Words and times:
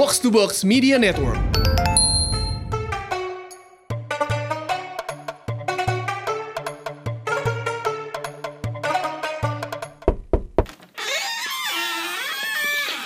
Box 0.00 0.16
to 0.16 0.32
Box 0.32 0.64
Media 0.64 0.96
Network. 0.96 1.36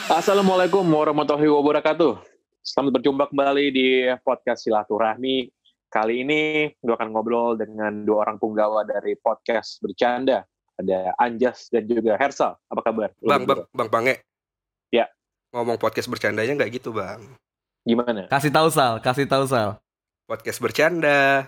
Assalamualaikum 0.07 0.87
warahmatullahi 0.87 1.51
wabarakatuh. 1.51 2.23
Selamat 2.63 3.03
berjumpa 3.03 3.27
kembali 3.27 3.75
di 3.75 4.07
podcast 4.23 4.63
Silaturahmi. 4.63 5.51
Kali 5.91 6.23
ini 6.23 6.71
gue 6.79 6.95
akan 6.95 7.11
ngobrol 7.11 7.59
dengan 7.59 8.07
dua 8.07 8.23
orang 8.23 8.39
punggawa 8.39 8.87
dari 8.87 9.19
podcast 9.19 9.83
Bercanda. 9.83 10.47
Ada 10.79 11.11
Anjas 11.19 11.75
dan 11.75 11.91
juga 11.91 12.15
Hersal. 12.15 12.55
Apa 12.71 12.87
kabar? 12.87 13.11
Bang, 13.19 13.51
bang, 13.51 13.67
bang 13.75 13.91
Pange. 13.91 14.15
Ya. 14.95 15.11
Ngomong 15.55 15.79
podcast 15.79 16.11
bercandanya 16.11 16.51
nggak 16.59 16.83
gitu, 16.83 16.91
bang. 16.91 17.23
Gimana? 17.87 18.27
Kasih 18.27 18.51
tahu 18.51 18.75
Sal, 18.75 18.99
kasih 18.99 19.23
tahu 19.31 19.47
Sal. 19.47 19.79
Podcast 20.27 20.59
bercanda. 20.59 21.47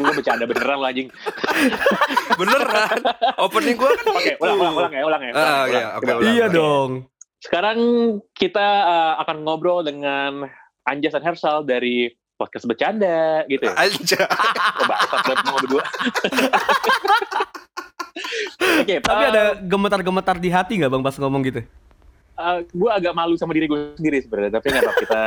Lu 0.00 0.08
bercanda 0.08 0.48
beneran 0.48 0.80
lah, 0.80 0.88
anjing. 0.88 1.12
Beneran. 2.40 2.96
Opening 3.36 3.76
gua 3.76 3.92
kan 3.92 4.06
Oke, 4.16 4.32
ulang, 4.40 4.56
ulang, 4.56 4.72
ulang 4.72 4.92
ya, 4.96 5.02
ulang 5.04 5.20
ya. 5.20 5.32
Ah, 5.36 5.36
ulang, 5.36 5.68
iya, 5.68 5.68
ulang. 5.68 5.92
oke, 5.92 6.00
Coba. 6.00 6.16
ulang. 6.16 6.32
Iya 6.32 6.46
dong. 6.48 6.90
Sekarang 7.44 7.78
kita 8.32 8.68
uh, 8.88 9.12
akan 9.20 9.36
ngobrol 9.44 9.84
dengan 9.84 10.48
Anjas 10.88 11.12
dan 11.12 11.28
Hersal 11.28 11.68
dari 11.68 12.08
podcast 12.40 12.64
Bercanda 12.64 13.44
gitu 13.52 13.68
ya. 13.68 13.76
Coba, 13.84 14.96
banget 15.28 15.44
mau 15.44 15.60
berdua. 15.60 15.84
Oke, 18.80 18.96
Tapi 19.04 19.22
uh, 19.22 19.28
ada 19.28 19.44
gemetar-gemetar 19.60 20.40
di 20.40 20.48
hati 20.48 20.80
nggak 20.80 20.88
bang 20.88 21.04
pas 21.04 21.16
ngomong 21.20 21.44
gitu? 21.52 21.60
Gue 22.66 22.88
Eh, 22.88 22.92
agak 22.92 23.12
malu 23.12 23.34
sama 23.34 23.50
diri 23.50 23.64
gue 23.64 23.94
sendiri 23.94 24.18
sebenarnya 24.18 24.52
tapi 24.52 24.66
nggak 24.68 24.82
apa 24.82 24.92
kita 24.98 25.22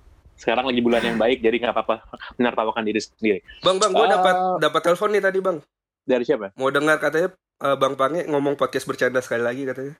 sekarang 0.36 0.64
lagi 0.64 0.78
bulan 0.78 1.02
yang 1.02 1.16
baik 1.16 1.40
jadi 1.40 1.56
nggak 1.56 1.72
apa-apa 1.72 1.96
menertawakan 2.36 2.84
diri 2.84 3.00
sendiri 3.00 3.40
Bang, 3.60 3.76
bang, 3.76 3.90
gua 3.90 4.04
Ah. 4.04 4.12
dapat 4.12 4.36
dapat 4.62 4.80
telepon 4.82 5.10
nih 5.10 5.22
tadi, 5.22 5.38
bang. 5.40 5.56
dari 6.02 6.22
siapa 6.22 6.52
Mau 6.54 6.68
dengar 6.68 6.96
katanya 6.96 7.32
eh, 7.58 7.76
Bang 7.76 7.94
Pange 7.94 8.24
ngomong 8.24 8.54
podcast 8.54 8.84
bercanda 8.84 9.18
sekali 9.18 9.42
lagi 9.42 9.64
katanya. 9.64 9.94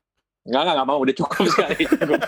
nggak 0.44 0.62
nggak 0.62 0.75
nggak 0.77 0.88
mau 0.88 0.98
udah 1.00 1.14
cukup 1.16 1.42
sekali 1.50 1.83
cukup. 1.84 2.20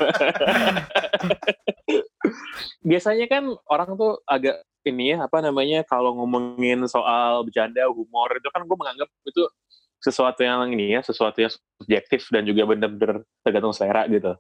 biasanya 2.80 3.27
kan 3.27 3.42
orang 3.66 3.94
tuh 3.94 4.19
agak 4.25 4.58
ini 4.82 5.12
ya 5.12 5.22
apa 5.22 5.38
namanya 5.38 5.84
kalau 5.84 6.16
ngomongin 6.16 6.82
soal 6.86 7.44
bercanda 7.44 7.84
humor 7.86 8.30
itu 8.32 8.48
kan 8.48 8.64
gue 8.64 8.75
menganggap 8.75 9.08
itu 9.22 9.42
sesuatu 9.98 10.41
yang 10.46 10.70
ini 10.70 10.94
ya 10.94 11.00
sesuatu 11.02 11.38
yang 11.42 11.50
subjektif 11.82 12.27
dan 12.30 12.46
juga 12.46 12.66
bener-bener 12.70 13.27
tergantung 13.42 13.74
selera 13.74 14.06
gitu. 14.06 14.34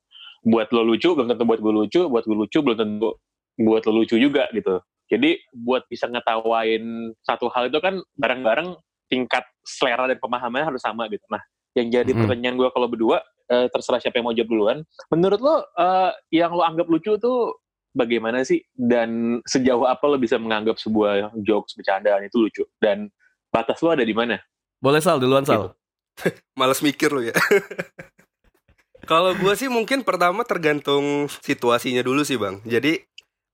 Buat 0.46 0.70
lo 0.70 0.86
lucu 0.86 1.10
belum 1.18 1.26
tentu 1.34 1.44
buat 1.44 1.60
gue 1.60 1.72
lucu 1.74 2.00
buat 2.06 2.24
gue 2.24 2.36
lucu 2.38 2.58
belum 2.62 2.78
tentu 2.78 3.10
buat 3.58 3.82
lo 3.90 3.92
lucu 4.02 4.14
juga 4.16 4.46
gitu. 4.54 4.78
Jadi 5.10 5.40
buat 5.56 5.88
bisa 5.90 6.06
ngetawain 6.06 7.10
satu 7.24 7.50
hal 7.50 7.72
itu 7.72 7.78
kan 7.82 7.98
bareng-bareng 8.14 8.76
tingkat 9.08 9.42
selera 9.64 10.06
dan 10.06 10.20
pemahamannya 10.20 10.68
harus 10.70 10.82
sama 10.84 11.10
gitu. 11.10 11.24
Nah 11.32 11.42
yang 11.74 11.90
jadi 11.90 12.10
Mhm. 12.14 12.18
pertanyaan 12.22 12.56
gue 12.56 12.68
kalau 12.70 12.88
berdua 12.88 13.18
eh, 13.48 13.64
terserah 13.72 13.96
siapa 13.96 14.20
yang 14.20 14.28
mau 14.28 14.36
jawab 14.36 14.50
duluan. 14.52 14.78
Menurut 15.08 15.40
lo 15.40 15.64
eh, 15.74 16.12
yang 16.36 16.52
lo 16.52 16.60
anggap 16.60 16.84
lucu 16.84 17.16
tuh 17.16 17.56
bagaimana 17.96 18.44
sih? 18.44 18.60
Dan 18.76 19.40
sejauh 19.48 19.88
apa 19.88 20.04
lo 20.04 20.20
bisa 20.20 20.36
menganggap 20.36 20.76
sebuah 20.76 21.32
jokes 21.40 21.72
bercandaan 21.72 22.28
itu 22.28 22.36
lucu? 22.36 22.62
Dan 22.76 23.08
batas 23.48 23.80
lo 23.80 23.96
ada 23.96 24.04
di 24.04 24.12
mana 24.12 24.36
Boleh 24.78 25.02
Sal, 25.02 25.18
duluan 25.18 25.42
Sal. 25.42 25.74
Males 26.58 26.82
mikir 26.82 27.10
lo 27.10 27.22
ya. 27.22 27.34
kalau 29.10 29.34
gua 29.38 29.54
sih 29.54 29.70
mungkin 29.70 30.02
pertama 30.02 30.42
tergantung 30.42 31.26
situasinya 31.42 32.02
dulu 32.02 32.22
sih, 32.26 32.38
Bang. 32.38 32.62
Jadi 32.66 33.02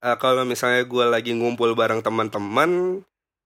eh, 0.01 0.17
kalau 0.21 0.45
misalnya 0.45 0.85
gua 0.85 1.09
lagi 1.09 1.33
ngumpul 1.33 1.73
bareng 1.73 2.01
teman-teman 2.01 3.01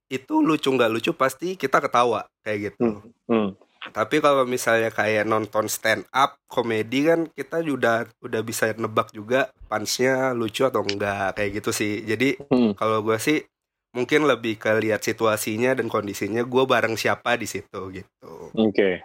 itu 0.10 0.42
lucu 0.42 0.74
nggak 0.74 0.90
lucu 0.90 1.12
pasti 1.14 1.54
kita 1.54 1.78
ketawa 1.80 2.26
kayak 2.42 2.74
gitu. 2.74 3.00
Hmm. 3.30 3.54
Tapi 3.94 4.20
kalau 4.20 4.44
misalnya 4.44 4.92
kayak 4.92 5.24
nonton 5.24 5.72
stand 5.72 6.04
up 6.12 6.36
komedi 6.52 7.08
kan 7.08 7.32
kita 7.32 7.64
udah 7.64 8.10
udah 8.20 8.42
bisa 8.44 8.74
nebak 8.76 9.14
juga 9.16 9.54
punchnya 9.72 10.36
lucu 10.36 10.68
atau 10.68 10.84
enggak 10.84 11.38
kayak 11.38 11.62
gitu 11.62 11.72
sih. 11.72 12.04
Jadi 12.04 12.36
Hmm. 12.50 12.74
kalau 12.76 13.06
gue 13.06 13.16
sih 13.22 13.46
mungkin 13.90 14.30
lebih 14.30 14.62
ke 14.62 14.70
lihat 14.80 15.02
situasinya 15.02 15.74
dan 15.74 15.90
kondisinya 15.90 16.46
gue 16.46 16.64
bareng 16.66 16.94
siapa 16.94 17.36
di 17.36 17.50
situ 17.50 17.80
gitu. 17.94 18.32
Oke. 18.54 19.02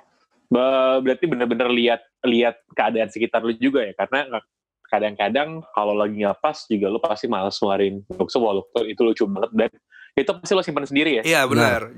Ba- 0.53 1.01
Berarti 1.01 1.25
bener-bener 1.25 1.69
lihat 1.73 2.01
lihat 2.23 2.61
keadaan 2.77 3.09
sekitar 3.09 3.41
lu 3.41 3.57
juga 3.57 3.85
ya, 3.85 3.93
karena 3.97 4.41
kadang-kadang 4.87 5.65
kalau 5.75 5.97
lagi 5.97 6.23
nggak 6.23 6.39
pas 6.39 6.57
juga 6.69 6.87
lu 6.93 7.01
pasti 7.01 7.27
malas 7.27 7.57
ngeluarin 7.59 8.05
jokes 8.07 8.37
walaupun 8.37 8.85
itu 8.87 9.01
lucu 9.03 9.25
banget 9.27 9.51
dan 9.57 9.71
itu 10.15 10.31
pasti 10.31 10.53
lo 10.55 10.63
simpan 10.63 10.87
sendiri 10.87 11.11
ya. 11.19 11.23
Iya 11.25 11.41
benar. 11.51 11.91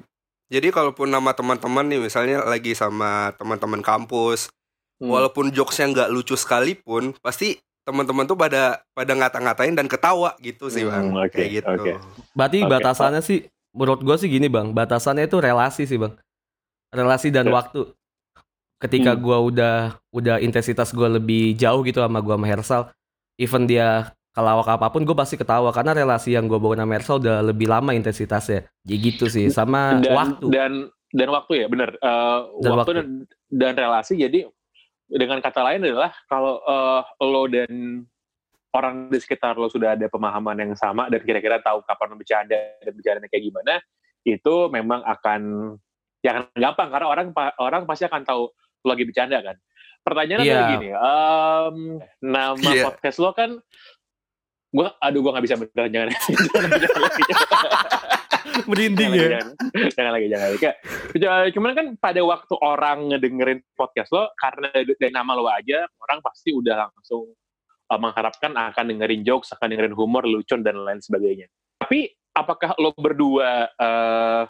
Jadi 0.47 0.71
kalaupun 0.71 1.11
nama 1.11 1.35
teman-teman 1.35 1.85
nih 1.91 2.01
misalnya 2.01 2.47
lagi 2.47 2.73
sama 2.73 3.35
teman-teman 3.35 3.83
kampus, 3.83 4.49
Hmm. 4.97 5.13
walaupun 5.13 5.53
jokesnya 5.53 5.93
nggak 5.93 6.09
lucu 6.09 6.33
sekalipun, 6.41 7.13
pasti 7.21 7.61
teman-teman 7.87 8.27
tuh 8.27 8.35
pada 8.35 8.83
pada 8.91 9.13
ngata-ngatain 9.15 9.73
dan 9.73 9.87
ketawa 9.87 10.35
gitu 10.43 10.67
sih 10.67 10.83
bang. 10.83 11.07
Hmm, 11.07 11.23
oke, 11.23 11.31
Kayak 11.31 11.51
gitu. 11.63 11.71
oke. 11.71 11.93
Berarti 12.35 12.59
Oke, 12.61 12.71
batasannya 12.75 13.23
sih, 13.23 13.39
menurut 13.71 14.03
gue 14.03 14.17
sih 14.19 14.27
gini 14.27 14.51
bang, 14.51 14.75
batasannya 14.75 15.25
itu 15.25 15.39
relasi 15.39 15.87
sih 15.87 15.95
bang, 15.95 16.13
relasi 16.91 17.31
dan 17.31 17.47
Oke. 17.47 17.55
waktu. 17.55 17.81
Ketika 18.77 19.17
Hmm. 19.17 19.23
gua 19.23 19.39
udah 19.41 19.75
udah 20.13 20.37
intensitas 20.37 20.93
gua 20.93 21.09
lebih 21.09 21.57
jauh 21.57 21.81
gitu 21.81 22.03
sama 22.03 22.21
gua 22.21 22.37
sama 22.37 22.45
Hersal, 22.45 22.83
even 23.41 23.65
dia 23.65 24.13
kelawak 24.37 24.69
apa 24.69 24.93
pun 24.93 25.01
gue 25.01 25.17
pasti 25.17 25.41
ketawa 25.41 25.73
karena 25.73 25.97
relasi 25.97 26.37
yang 26.37 26.45
gue 26.45 26.61
bawa 26.61 26.77
sama 26.77 26.93
Hersal 26.93 27.25
udah 27.25 27.41
lebih 27.41 27.73
lama 27.73 27.97
intensitasnya. 27.97 28.69
Jadi 28.85 28.97
gitu 29.01 29.33
sih, 29.33 29.49
sama 29.49 29.97
dan 29.97 30.13
waktu. 30.13 30.47
dan 30.53 30.73
dan 31.09 31.29
waktu 31.33 31.65
ya 31.65 31.67
benar 31.73 31.97
Eh, 31.97 32.39
Dan 32.61 32.71
waktu, 32.77 32.81
waktu. 32.85 32.93
Dan, 33.01 33.09
dan 33.49 33.73
relasi 33.81 34.21
jadi 34.21 34.45
dengan 35.07 35.39
kata 35.39 35.61
lain 35.63 35.87
adalah 35.87 36.11
kalau 36.27 36.59
eh, 36.63 37.03
lo 37.23 37.43
dan 37.47 38.03
orang 38.75 39.09
di 39.09 39.19
sekitar 39.23 39.57
lo 39.57 39.71
sudah 39.71 39.97
ada 39.97 40.07
pemahaman 40.11 40.59
yang 40.67 40.73
sama 40.77 41.09
dan 41.09 41.23
kira-kira 41.25 41.63
tahu 41.63 41.81
kapan 41.87 42.07
lo 42.13 42.17
bercanda 42.19 42.59
dan 42.83 42.93
bercandanya 42.93 43.29
kayak 43.31 43.45
gimana 43.49 43.75
itu 44.27 44.55
memang 44.69 45.01
akan 45.07 45.41
ya 46.21 46.31
akan 46.43 46.45
gampang 46.59 46.89
karena 46.91 47.07
orang 47.07 47.27
orang 47.63 47.83
pasti 47.87 48.05
akan 48.05 48.23
tahu 48.27 48.51
lo 48.53 48.87
lagi 48.91 49.07
bercanda 49.07 49.39
kan 49.41 49.57
pertanyaannya 50.03 50.45
Iya. 50.45 50.55
adalah 50.55 50.71
gini 50.75 50.89
em, 50.93 51.77
nama 52.21 52.71
Iya. 52.75 52.85
podcast 52.91 53.19
lo 53.23 53.31
kan 53.33 53.51
gua 54.75 54.93
aduh 55.01 55.21
gua 55.23 55.31
nggak 55.39 55.45
bisa 55.47 55.57
beneran 55.57 55.91
jangan 55.95 56.09
jangan, 56.13 57.07
Merinding 58.71 59.11
jangan 59.13 59.17
ya. 59.17 59.21
lagi, 59.21 59.33
jangan, 59.33 59.55
jangan 59.93 60.13
lagi, 60.13 60.27
jangan 60.27 60.47
lagi. 60.47 60.59
Kayak, 60.59 60.77
c- 61.13 61.53
cuman 61.57 61.73
kan 61.77 61.87
pada 62.01 62.21
waktu 62.25 62.55
orang 62.61 62.99
ngedengerin 63.13 63.61
podcast 63.77 64.11
lo, 64.13 64.31
karena 64.39 64.69
dari 64.75 65.13
nama 65.13 65.33
lo 65.37 65.47
aja, 65.49 65.85
orang 66.03 66.19
pasti 66.25 66.51
udah 66.53 66.89
langsung 66.89 67.31
uh, 67.93 67.99
mengharapkan 68.01 68.53
akan 68.57 68.85
dengerin 68.97 69.23
jokes, 69.23 69.53
akan 69.53 69.77
dengerin 69.77 69.95
humor, 69.95 70.25
lucu, 70.25 70.57
dan 70.61 70.81
lain 70.81 71.01
sebagainya. 71.03 71.47
Tapi, 71.77 72.09
apakah 72.33 72.77
lo 72.81 72.93
berdua 72.97 73.69
uh, 73.77 74.45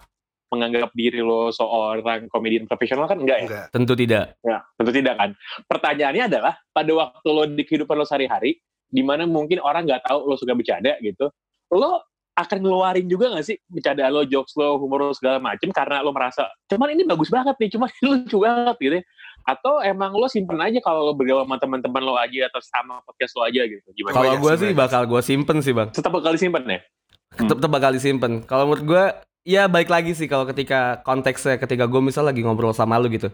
menganggap 0.47 0.95
diri 0.95 1.19
lo 1.19 1.51
seorang 1.51 2.31
komedian 2.31 2.71
profesional 2.71 3.11
kan 3.11 3.19
enggak 3.19 3.39
ya? 3.43 3.47
Enggak. 3.51 3.67
Tentu 3.75 3.93
tidak. 3.99 4.25
Ya, 4.47 4.59
tentu 4.79 4.93
tidak 4.95 5.15
kan. 5.19 5.31
Pertanyaannya 5.67 6.25
adalah 6.31 6.55
pada 6.71 6.93
waktu 6.95 7.29
lo 7.35 7.43
di 7.51 7.63
kehidupan 7.67 7.99
lo 7.99 8.07
sehari-hari, 8.07 8.63
di 8.87 9.03
mana 9.03 9.27
mungkin 9.27 9.59
orang 9.59 9.91
nggak 9.91 10.07
tahu 10.07 10.31
lo 10.31 10.39
suka 10.39 10.55
bercanda 10.55 10.95
gitu, 11.03 11.27
lo 11.75 12.07
akan 12.37 12.59
ngeluarin 12.61 13.09
juga 13.09 13.33
nggak 13.33 13.45
sih 13.49 13.57
bercanda 13.65 14.13
lo, 14.13 14.21
jokes 14.29 14.53
lo, 14.61 14.77
humor 14.77 15.09
lo 15.09 15.13
segala 15.17 15.41
macem 15.41 15.73
karena 15.73 16.05
lo 16.05 16.13
merasa 16.13 16.45
cuman 16.69 16.93
ini 16.93 17.09
bagus 17.09 17.33
banget 17.33 17.57
nih, 17.57 17.71
cuman 17.73 17.89
ini 17.97 18.07
lucu 18.13 18.37
banget 18.39 18.77
gitu. 18.77 18.97
ya. 19.01 19.05
Atau 19.47 19.81
emang 19.81 20.13
lo 20.13 20.29
simpen 20.29 20.59
aja 20.61 20.77
kalau 20.85 21.07
lo 21.09 21.13
bergaul 21.17 21.47
sama 21.47 21.57
teman-teman 21.57 22.03
lo 22.05 22.15
aja 22.21 22.51
atau 22.53 22.61
sama 22.61 23.01
podcast 23.09 23.33
lo 23.41 23.47
aja 23.47 23.63
gitu. 23.65 23.89
Gimana? 23.97 24.13
Kalau 24.13 24.33
gue 24.37 24.53
sih, 24.59 24.71
bakal 24.77 25.03
gue 25.09 25.21
simpen 25.25 25.65
sih 25.65 25.73
bang. 25.73 25.89
Tetap 25.95 26.13
bakal 26.13 26.35
disimpan 26.37 26.67
ya? 26.67 26.81
Hmm. 27.41 27.49
Tetap 27.49 27.71
bakal 27.71 27.91
disimpen. 27.95 28.43
Kalau 28.45 28.67
menurut 28.69 28.85
gue, 28.85 29.05
ya 29.47 29.71
baik 29.71 29.87
lagi 29.87 30.13
sih 30.13 30.27
kalau 30.27 30.45
ketika 30.45 30.99
konteksnya, 31.07 31.57
ketika 31.57 31.87
gue 31.87 32.01
misal 32.03 32.27
lagi 32.27 32.43
ngobrol 32.43 32.75
sama 32.75 32.99
lu 32.99 33.07
gitu. 33.09 33.31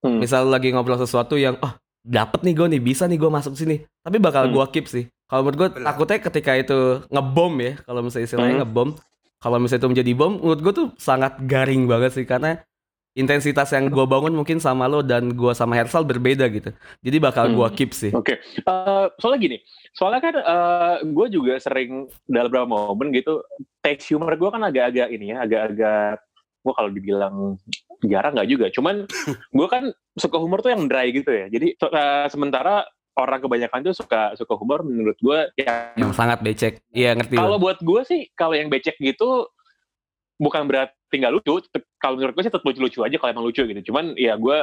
Hmm. 0.00 0.22
Misal 0.22 0.48
lagi 0.48 0.70
ngobrol 0.72 0.96
sesuatu 0.96 1.34
yang, 1.36 1.58
oh 1.60 1.74
dapet 2.00 2.40
nih 2.46 2.54
gue 2.56 2.66
nih, 2.78 2.80
bisa 2.80 3.04
nih 3.04 3.18
gue 3.18 3.28
masuk 3.28 3.52
sini. 3.52 3.84
Tapi 4.00 4.16
bakal 4.16 4.48
Hmm. 4.48 4.54
gue 4.54 4.64
keep 4.72 4.86
sih. 4.88 5.04
Kalau 5.30 5.46
menurut 5.46 5.56
gue 5.56 5.70
takutnya 5.80 6.18
ketika 6.20 6.52
itu 6.58 6.78
ngebom 7.06 7.54
ya, 7.62 7.72
kalau 7.86 8.00
misalnya 8.02 8.26
istilahnya 8.26 8.54
Hmm. 8.58 8.62
ngebom. 8.66 8.88
Kalau 9.40 9.56
misalnya 9.56 9.80
itu 9.80 9.90
menjadi 9.94 10.12
bom, 10.12 10.32
menurut 10.36 10.60
gue 10.60 10.72
tuh 10.74 10.86
sangat 10.98 11.38
garing 11.40 11.88
banget 11.88 12.12
sih 12.12 12.26
karena 12.28 12.60
intensitas 13.10 13.72
yang 13.72 13.88
gue 13.88 14.04
bangun 14.04 14.30
mungkin 14.30 14.60
sama 14.60 14.86
lo 14.86 15.00
dan 15.00 15.32
gue 15.32 15.50
sama 15.50 15.74
Hersal 15.74 16.04
berbeda 16.04 16.44
gitu. 16.46 16.70
Jadi 17.00 17.16
bakal 17.18 17.50
gue 17.50 17.64
Hmm. 17.64 17.74
keep 17.74 17.90
sih. 17.90 18.12
Oke, 18.12 18.36
Eh, 18.38 19.06
soalnya 19.16 19.40
gini, 19.40 19.56
soalnya 19.90 20.20
kan 20.20 20.34
gue 21.06 21.26
juga 21.30 21.56
sering 21.56 22.06
dalam 22.26 22.50
beberapa 22.50 22.68
momen 22.68 23.10
gitu, 23.10 23.40
text 23.80 24.12
humor 24.12 24.36
gue 24.36 24.50
kan 24.50 24.62
agak-agak 24.62 25.08
ini 25.10 25.32
ya, 25.32 25.42
agak-agak 25.42 26.20
gue 26.60 26.72
kalau 26.76 26.90
dibilang 26.92 27.34
jarang 28.04 28.36
nggak 28.36 28.50
juga, 28.50 28.66
cuman 28.68 29.08
gue 29.58 29.68
kan 29.72 29.88
suka 30.14 30.36
humor 30.36 30.60
tuh 30.60 30.70
yang 30.70 30.84
dry 30.84 31.08
gitu 31.10 31.32
ya. 31.32 31.48
Jadi 31.48 31.74
eh, 31.74 32.26
sementara 32.28 32.84
orang 33.20 33.38
kebanyakan 33.38 33.84
tuh 33.84 33.94
suka 33.94 34.32
suka 34.34 34.54
humor 34.56 34.80
menurut 34.82 35.16
gue 35.20 35.38
yang 35.60 35.92
Yang 35.94 36.12
sangat 36.16 36.38
becek. 36.40 36.74
Iya 36.90 37.12
ngerti. 37.14 37.36
kalau 37.36 37.60
buat 37.60 37.78
gue 37.80 38.00
sih 38.08 38.20
kalau 38.32 38.56
yang 38.56 38.72
becek 38.72 38.96
gitu 38.96 39.46
bukan 40.40 40.64
berarti 40.64 41.14
nggak 41.14 41.32
lucu 41.36 41.60
Tetep- 41.68 41.88
kalau 42.00 42.16
menurut 42.16 42.32
gue 42.32 42.42
sih 42.42 42.50
tetap 42.52 42.64
lucu-lucu 42.64 43.00
aja 43.04 43.16
kalau 43.20 43.30
emang 43.30 43.44
lucu 43.44 43.60
gitu 43.60 43.92
cuman 43.92 44.16
ya 44.16 44.40
gue 44.40 44.58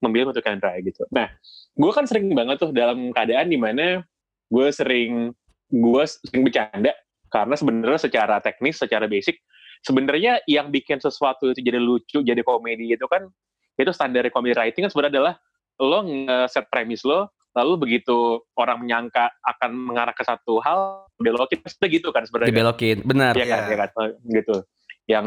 memilih 0.00 0.30
untuk 0.30 0.46
Kendra 0.46 0.78
gitu 0.78 1.02
nah 1.10 1.26
gue 1.74 1.90
kan 1.90 2.06
sering 2.06 2.30
banget 2.30 2.62
tuh 2.62 2.70
dalam 2.70 3.10
keadaan 3.10 3.50
di 3.50 3.58
mana 3.58 4.06
gue 4.46 4.66
sering 4.70 5.34
gue 5.66 6.02
sering 6.06 6.42
bercanda 6.46 6.94
karena 7.26 7.54
sebenarnya 7.58 8.00
secara 8.06 8.38
teknis 8.38 8.78
secara 8.78 9.10
basic 9.10 9.42
sebenarnya 9.82 10.38
yang 10.46 10.70
bikin 10.70 11.02
sesuatu 11.02 11.50
itu 11.50 11.58
jadi 11.62 11.82
lucu 11.82 12.22
jadi 12.22 12.42
komedi 12.46 12.94
itu 12.94 13.06
kan 13.10 13.26
itu 13.74 13.90
standar 13.90 14.22
comedy 14.30 14.54
writing 14.54 14.86
kan 14.86 14.90
sebenarnya 14.94 15.14
adalah 15.18 15.34
lo 15.80 15.98
nge-set 16.04 16.70
premis 16.70 17.02
lo 17.02 17.32
lalu 17.60 17.76
begitu 17.76 18.40
orang 18.56 18.80
menyangka 18.80 19.28
akan 19.44 19.70
mengarah 19.76 20.16
ke 20.16 20.24
satu 20.24 20.58
hal 20.64 21.04
belokin 21.20 21.60
pasti 21.60 21.86
gitu 21.92 22.08
kan 22.10 22.24
sebenarnya 22.24 22.50
Dibelokin. 22.56 23.04
Benar. 23.04 23.32
Iya 23.36 23.46
kan, 23.46 23.60
Iya. 23.60 23.68
iya 23.68 23.76
kan, 23.76 23.88
Oh, 23.92 24.08
gitu. 24.32 24.56
Yang 25.04 25.26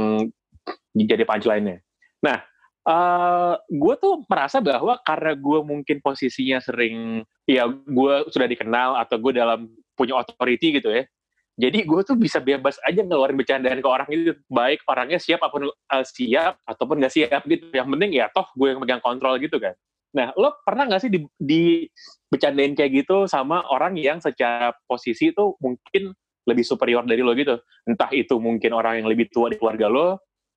jadi 0.98 1.24
punchline-nya. 1.24 1.78
Nah, 2.26 2.38
eh 2.84 3.54
gue 3.70 3.94
tuh 4.02 4.26
merasa 4.26 4.58
bahwa 4.60 4.98
karena 5.06 5.38
gue 5.38 5.60
mungkin 5.62 5.98
posisinya 6.02 6.58
sering, 6.60 7.22
ya 7.46 7.70
gue 7.70 8.14
sudah 8.34 8.48
dikenal 8.50 8.98
atau 8.98 9.16
gue 9.22 9.32
dalam 9.38 9.70
punya 9.94 10.18
authority 10.18 10.82
gitu 10.82 10.90
ya. 10.90 11.06
Jadi 11.54 11.86
gue 11.86 12.02
tuh 12.02 12.18
bisa 12.18 12.42
bebas 12.42 12.82
aja 12.82 13.06
ngeluarin 13.06 13.38
bercandaan 13.38 13.78
ke 13.78 13.86
orang 13.86 14.10
itu, 14.10 14.34
baik 14.50 14.82
orangnya 14.90 15.22
siap 15.22 15.38
apa 15.46 15.54
pun 15.54 15.70
eh, 15.70 16.06
siap 16.10 16.58
ataupun 16.66 16.98
gak 17.06 17.14
siap 17.14 17.46
gitu. 17.46 17.70
Yang 17.70 17.88
penting 17.94 18.12
ya 18.18 18.26
toh 18.34 18.50
gue 18.58 18.74
yang 18.74 18.82
megang 18.82 19.04
kontrol 19.06 19.38
gitu 19.38 19.62
kan. 19.62 19.78
Nah, 20.14 20.30
lo 20.38 20.62
pernah 20.62 20.86
gak 20.86 21.02
sih 21.06 21.12
di, 21.12 21.26
di 21.36 21.90
bercandain 22.30 22.78
kayak 22.78 23.06
gitu 23.06 23.26
sama 23.26 23.66
orang 23.74 23.98
yang 23.98 24.22
secara 24.22 24.70
posisi 24.86 25.34
tuh 25.34 25.58
mungkin 25.58 26.14
lebih 26.46 26.62
superior 26.62 27.02
dari 27.08 27.24
lo 27.24 27.34
gitu? 27.34 27.56
entah 27.84 28.10
itu 28.16 28.40
mungkin 28.40 28.72
orang 28.72 29.04
yang 29.04 29.08
lebih 29.12 29.28
tua 29.28 29.52
di 29.52 29.60
keluarga 29.60 29.92
lo 29.92 30.08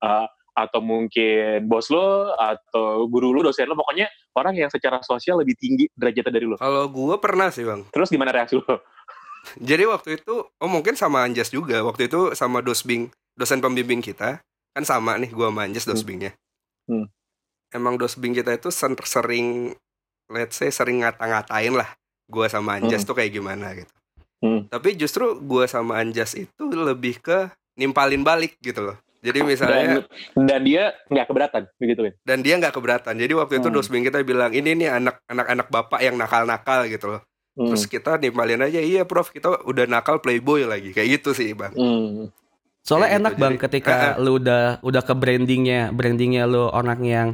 uh, 0.03 0.27
atau 0.57 0.79
mungkin 0.81 1.67
bos 1.69 1.91
lo 1.91 2.33
atau 2.33 3.05
guru 3.11 3.35
lo 3.35 3.45
dosen 3.45 3.69
lo 3.69 3.77
pokoknya 3.77 4.07
orang 4.33 4.57
yang 4.57 4.69
secara 4.71 5.03
sosial 5.05 5.37
lebih 5.43 5.53
tinggi 5.59 5.85
derajatnya 5.93 6.33
dari 6.33 6.47
lo 6.47 6.55
Kalau 6.57 6.87
gue 6.89 7.15
pernah 7.19 7.51
sih 7.53 7.67
bang. 7.67 7.83
terus 7.91 8.09
gimana 8.09 8.33
reaksi 8.33 8.57
lo 8.57 8.81
Jadi 9.63 9.87
waktu 9.87 10.19
itu, 10.19 10.43
oh 10.43 10.67
mungkin 10.67 10.99
sama 10.99 11.23
Anjas 11.23 11.47
juga. 11.47 11.79
Waktu 11.79 12.11
itu 12.11 12.35
sama 12.35 12.59
dosbing, 12.59 13.07
dosen 13.31 13.63
pembimbing 13.63 14.03
kita. 14.03 14.43
Kan 14.75 14.83
sama 14.83 15.15
nih 15.15 15.31
gue 15.31 15.47
sama 15.47 15.63
Anjas 15.63 15.87
dosbingnya. 15.87 16.35
Hmm. 16.83 17.07
Emang 17.77 17.95
dosbing 17.95 18.33
kita 18.33 18.51
itu 18.51 18.73
sering, 18.73 19.77
let's 20.27 20.57
say 20.57 20.67
sering 20.67 21.01
ngata-ngatain 21.01 21.71
lah. 21.71 21.93
Gue 22.25 22.49
sama 22.49 22.75
Anjas 22.75 23.01
Hmm. 23.01 23.07
tuh 23.07 23.15
kayak 23.15 23.31
gimana 23.31 23.71
gitu. 23.73 23.93
Hmm. 24.37 24.65
Tapi 24.65 24.93
justru 24.93 25.37
gue 25.37 25.65
sama 25.65 25.97
Anjas 25.97 26.33
itu 26.33 26.63
lebih 26.67 27.17
ke 27.17 27.47
nimpalin 27.73 28.21
balik 28.21 28.57
gitu 28.59 28.81
loh. 28.83 28.97
Jadi 29.17 29.39
dan, 29.39 29.47
misalnya 29.47 29.95
dan 30.35 30.61
dia 30.61 30.83
nggak 31.07 31.25
keberatan 31.25 31.61
begitu 31.75 32.01
kan 32.03 32.13
dan 32.23 32.37
dia 32.39 32.53
nggak 32.55 32.69
keberatan. 32.71 33.15
Jadi 33.15 33.33
waktu 33.33 33.53
itu 33.57 33.67
Hmm. 33.67 33.75
dosbing 33.75 34.03
kita 34.03 34.21
bilang 34.21 34.51
ini 34.51 34.73
nih 34.75 34.89
anak 34.91 35.25
anak 35.25 35.47
anak 35.47 35.67
bapak 35.67 35.99
yang 35.99 36.15
nakal-nakal 36.15 36.85
gitu 36.85 37.05
loh. 37.07 37.21
Hmm. 37.53 37.73
Terus 37.73 37.85
kita 37.85 38.17
nimpalin 38.17 38.61
aja 38.61 38.77
iya 38.77 39.01
prof 39.03 39.29
kita 39.29 39.65
udah 39.65 39.85
nakal 39.85 40.19
playboy 40.19 40.61
lagi 40.63 40.93
kayak 40.93 41.17
gitu 41.17 41.33
sih 41.33 41.53
bang. 41.53 41.73
Hmm. 41.73 42.29
Soalnya 42.79 43.09
Kayak 43.09 43.19
enak 43.19 43.33
gitu, 43.33 43.41
bang 43.41 43.53
jadi- 43.53 43.63
ketika 43.65 43.93
eh. 43.97 44.13
lu 44.21 44.31
udah 44.37 44.63
udah 44.79 45.01
ke 45.01 45.13
brandingnya, 45.13 45.81
brandingnya 45.89 46.43
lu 46.45 46.69
orang 46.69 47.01
yang 47.01 47.27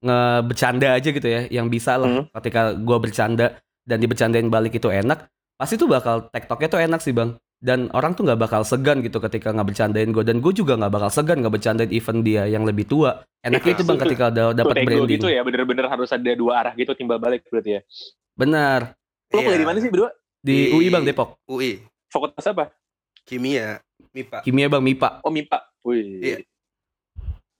ngebecanda 0.00 0.88
aja 0.92 1.08
gitu 1.08 1.24
ya, 1.24 1.46
yang 1.48 1.68
bisa 1.68 1.96
lah. 1.96 2.08
Hmm. 2.08 2.24
Ketika 2.32 2.72
gua 2.74 2.98
bercanda 2.98 3.56
dan 3.82 3.98
dibercandain 3.98 4.48
balik 4.48 4.74
itu 4.74 4.88
enak, 4.88 5.28
pasti 5.54 5.76
tuh 5.76 5.86
bakal 5.86 6.28
tektoknya 6.28 6.68
tuh 6.68 6.80
enak 6.80 7.00
sih 7.00 7.12
bang. 7.12 7.36
Dan 7.60 7.92
orang 7.92 8.16
tuh 8.16 8.24
nggak 8.24 8.40
bakal 8.40 8.64
segan 8.64 9.04
gitu 9.04 9.20
ketika 9.20 9.52
nggak 9.52 9.68
bercandain 9.68 10.08
gue 10.08 10.24
dan 10.24 10.40
gue 10.40 10.48
juga 10.48 10.80
nggak 10.80 10.88
bakal 10.90 11.12
segan 11.12 11.44
nggak 11.44 11.52
bercandain 11.52 11.92
event 11.92 12.24
dia 12.24 12.48
yang 12.48 12.64
lebih 12.64 12.88
tua. 12.88 13.20
Enaknya 13.44 13.76
itu 13.76 13.84
bang 13.84 13.98
Itu- 14.00 14.04
ketika 14.08 14.24
udah 14.32 14.46
Tuh, 14.46 14.56
dapat 14.56 14.74
branding. 14.80 15.08
gitu 15.12 15.28
ya 15.28 15.44
bener-bener 15.44 15.84
harus 15.84 16.08
ada 16.08 16.32
dua 16.32 16.52
arah 16.56 16.72
gitu 16.72 16.96
timbal 16.96 17.20
balik 17.20 17.44
berarti 17.46 17.76
ya 17.76 17.80
Benar. 18.32 18.96
lo 19.28 19.38
kuliah 19.38 19.52
Iya. 19.52 19.60
di 19.60 19.68
mana 19.68 19.78
sih 19.78 19.90
berdua 19.92 20.10
Di 20.40 20.56
Di- 20.56 20.72
UI 20.72 20.88
bang 20.88 21.04
Depok. 21.04 21.36
UI 21.44 21.84
fakultas 22.08 22.44
apa 22.48 22.72
kimia 23.28 23.84
MIPA. 24.16 24.40
Kimia 24.40 24.66
bang 24.66 24.80
MIPA. 24.82 25.08
oh 25.20 25.28
MIPA 25.30 25.58
wih 25.84 26.04
Iya. 26.18 26.36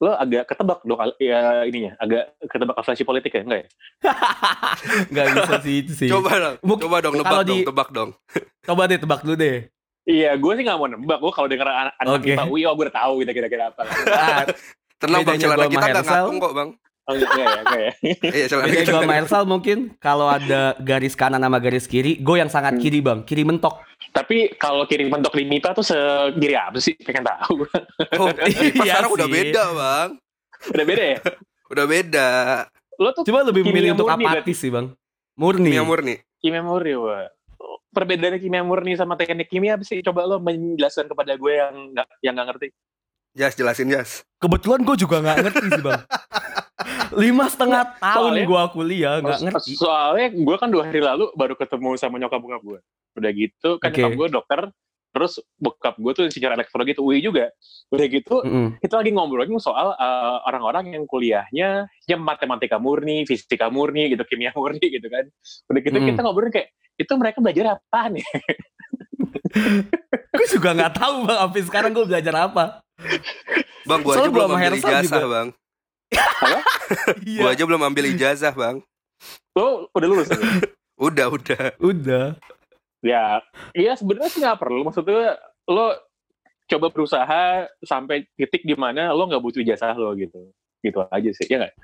Lo 0.01 0.17
agak 0.17 0.49
ketebak 0.49 0.81
dong 0.81 0.97
ya 1.21 1.61
ininya 1.63 1.93
agak 1.97 2.33
ketebak 2.43 2.73
afiliasi 2.75 3.05
politik 3.05 3.31
ya 3.31 3.45
enggak 3.45 3.61
ya 3.61 3.69
Nggak 5.13 5.27
bisa 5.31 5.55
sih 5.61 5.75
itu 5.79 5.93
sih. 5.95 6.09
Coba 6.09 6.31
dong, 6.33 6.57
Mungkin- 6.63 6.85
coba 6.89 6.97
dong 6.99 7.15
nebak 7.15 7.29
kalau 7.29 7.45
dong, 7.45 7.59
di- 7.61 7.67
tebak 7.69 7.89
dong. 7.91 8.11
Coba 8.67 8.83
deh 8.87 8.97
tebak 8.97 9.21
dulu 9.21 9.37
deh. 9.37 9.59
Iya, 10.05 10.31
gue 10.35 10.53
sih 10.57 10.65
gak 10.65 10.75
mau 10.75 10.89
nembak. 10.89 11.21
Gue 11.21 11.29
kalau 11.31 11.47
denger 11.47 11.69
anak, 11.69 11.95
anak 11.97 12.13
Oke. 12.17 12.33
MIPA 12.33 12.45
UI, 12.47 12.63
oh 12.65 12.73
gue 12.73 12.85
udah 12.89 12.97
tahu 12.97 13.13
gitu 13.21 13.31
kira-kira 13.31 13.69
apa. 13.69 13.83
Tenang 14.97 15.21
bang, 15.23 15.37
celana 15.37 15.67
kita 15.67 15.81
nggak 15.83 16.01
Hersal. 16.01 16.17
ngapung 16.25 16.37
kok 16.39 16.53
bang. 16.53 16.69
Oh, 17.11 17.19
enggak, 17.19 17.31
enggak 17.35 17.43
ya, 17.43 17.61
enggak 17.61 17.81
ya. 17.83 17.93
Iya 18.23 18.47
sama 18.87 19.15
Ersal 19.19 19.43
mungkin 19.43 19.79
kalau 19.99 20.31
ada 20.31 20.79
garis 20.79 21.19
kanan 21.19 21.43
sama 21.43 21.59
garis 21.59 21.85
kiri, 21.85 22.15
gue 22.17 22.37
yang 22.39 22.47
sangat 22.47 22.79
Hmm. 22.79 22.83
kiri 22.83 23.03
bang, 23.03 23.27
kiri 23.27 23.43
mentok. 23.43 23.83
Tapi 24.11 24.55
kalau 24.55 24.87
kirim 24.87 25.11
bentuk 25.11 25.35
di 25.35 25.43
MIPA 25.45 25.71
tuh 25.73 25.83
segiri 25.83 26.55
apa 26.55 26.79
sih? 26.79 26.95
Pengen 26.95 27.27
tahu. 27.27 27.67
Oh, 28.17 28.27
Iya 28.47 28.97
sekarang 28.97 29.11
udah 29.11 29.27
beda 29.27 29.63
bang, 29.71 30.09
udah 30.71 30.85
beda 30.87 31.05
ya? 31.05 31.19
udah 31.67 31.85
beda. 31.87 32.29
Lo 32.95 33.11
tuh 33.11 33.23
Coba 33.23 33.43
lebih 33.43 33.63
memilih 33.63 33.95
untuk 33.95 34.07
murni, 34.07 34.25
apatis 34.25 34.57
sih 34.57 34.71
bang. 34.71 34.87
Murni. 35.35 35.71
Kimia 35.71 35.83
murni. 35.83 36.15
kimia 36.39 36.63
murni, 36.63 36.95
wah. 36.95 37.27
Perbedaannya 37.91 38.39
kimia 38.39 38.63
murni 38.63 38.95
sama 38.95 39.15
teknik 39.15 39.47
kimia 39.47 39.75
apa 39.75 39.83
sih? 39.83 39.99
Coba 40.01 40.23
lo 40.23 40.39
menjelaskan 40.39 41.07
kepada 41.07 41.35
gue 41.35 41.53
yang 41.53 41.75
nggak 41.91 42.07
yang 42.23 42.35
nggak 42.35 42.49
ngerti. 42.55 42.69
Jas 43.31 43.55
jelasin 43.55 43.89
Jas. 43.89 44.27
Kebetulan 44.37 44.83
gue 44.83 44.97
juga 44.97 45.19
nggak 45.19 45.37
ngerti 45.41 45.67
sih 45.71 45.83
bang. 45.83 46.03
Lima 47.13 47.45
setengah 47.47 47.97
tahun 47.97 48.37
Soalnya- 48.37 48.47
gue 48.47 48.63
kuliah 48.71 49.15
nggak 49.19 49.39
ngerti. 49.43 49.71
Soalnya 49.75 50.27
gue 50.31 50.57
kan 50.57 50.69
dua 50.69 50.83
hari 50.87 51.01
lalu 51.01 51.31
baru 51.35 51.55
ketemu 51.55 51.89
sama 51.95 52.17
nyokap 52.17 52.39
bokap 52.39 52.63
gue. 52.63 52.79
Udah 53.15 53.31
gitu, 53.31 53.69
kan 53.79 53.91
Oke. 53.91 53.99
nyokap 53.99 54.13
gue 54.15 54.29
dokter. 54.31 54.61
Terus 55.11 55.43
bokap 55.59 55.99
gue 55.99 56.13
tuh 56.15 56.25
secara 56.31 56.55
elektronik 56.55 56.95
itu 56.95 57.03
UI 57.03 57.19
juga. 57.19 57.51
Udah 57.91 58.07
gitu, 58.07 58.47
Mm-mm. 58.47 58.79
kita 58.79 58.95
lagi 58.95 59.11
ngobrolin 59.11 59.51
soal 59.59 59.91
uh, 59.93 60.39
orang-orang 60.47 60.95
yang 60.95 61.03
kuliahnya 61.03 61.91
ya 62.07 62.15
matematika 62.15 62.79
murni, 62.79 63.27
fisika 63.27 63.67
murni 63.67 64.07
gitu, 64.07 64.23
kimia 64.23 64.55
murni 64.55 64.79
gitu 64.79 65.11
kan. 65.11 65.27
Udah 65.67 65.81
gitu 65.83 65.99
Hmm. 65.99 66.07
kita 66.07 66.21
ngobrolin 66.23 66.55
kayak 66.55 66.71
itu 66.95 67.11
mereka 67.19 67.43
belajar 67.43 67.65
apa 67.75 68.01
nih? 68.07 68.23
Gue 70.31 70.47
juga 70.47 70.71
nggak 70.73 70.95
tahu 70.95 71.27
bang. 71.27 71.39
Sampai 71.43 71.63
sekarang 71.67 71.91
gue 71.91 72.07
belajar 72.07 72.35
apa. 72.39 72.65
Bang, 73.83 74.07
gua 74.07 74.15
Soalnya 74.15 74.23
aja 74.23 74.31
belum 74.31 74.51
juga. 75.03 75.27
bang. 75.27 75.49
Iya. 77.23 77.41
Gua 77.47 77.51
aja 77.55 77.65
belum 77.65 77.83
ambil 77.87 78.11
ijazah 78.11 78.51
bang. 78.51 78.83
Lo 79.55 79.87
udah 79.95 80.09
lulus? 80.11 80.29
ya? 80.31 80.39
Udah 81.01 81.33
udah. 81.33 81.65
Udah. 81.81 82.27
ya, 83.01 83.41
iya 83.73 83.97
sebenarnya 83.97 84.29
sih 84.29 84.45
nggak 84.45 84.61
perlu. 84.61 84.85
Maksudnya 84.85 85.41
lo 85.65 85.97
coba 86.69 86.93
berusaha 86.93 87.73
sampai 87.81 88.29
titik 88.37 88.69
di 88.69 88.77
mana 88.77 89.09
lo 89.17 89.25
nggak 89.25 89.41
butuh 89.41 89.65
ijazah 89.65 89.97
lo 89.97 90.13
gitu. 90.13 90.53
Gitu 90.85 91.01
aja 91.09 91.31
sih, 91.33 91.49
ya 91.49 91.57
nggak? 91.65 91.75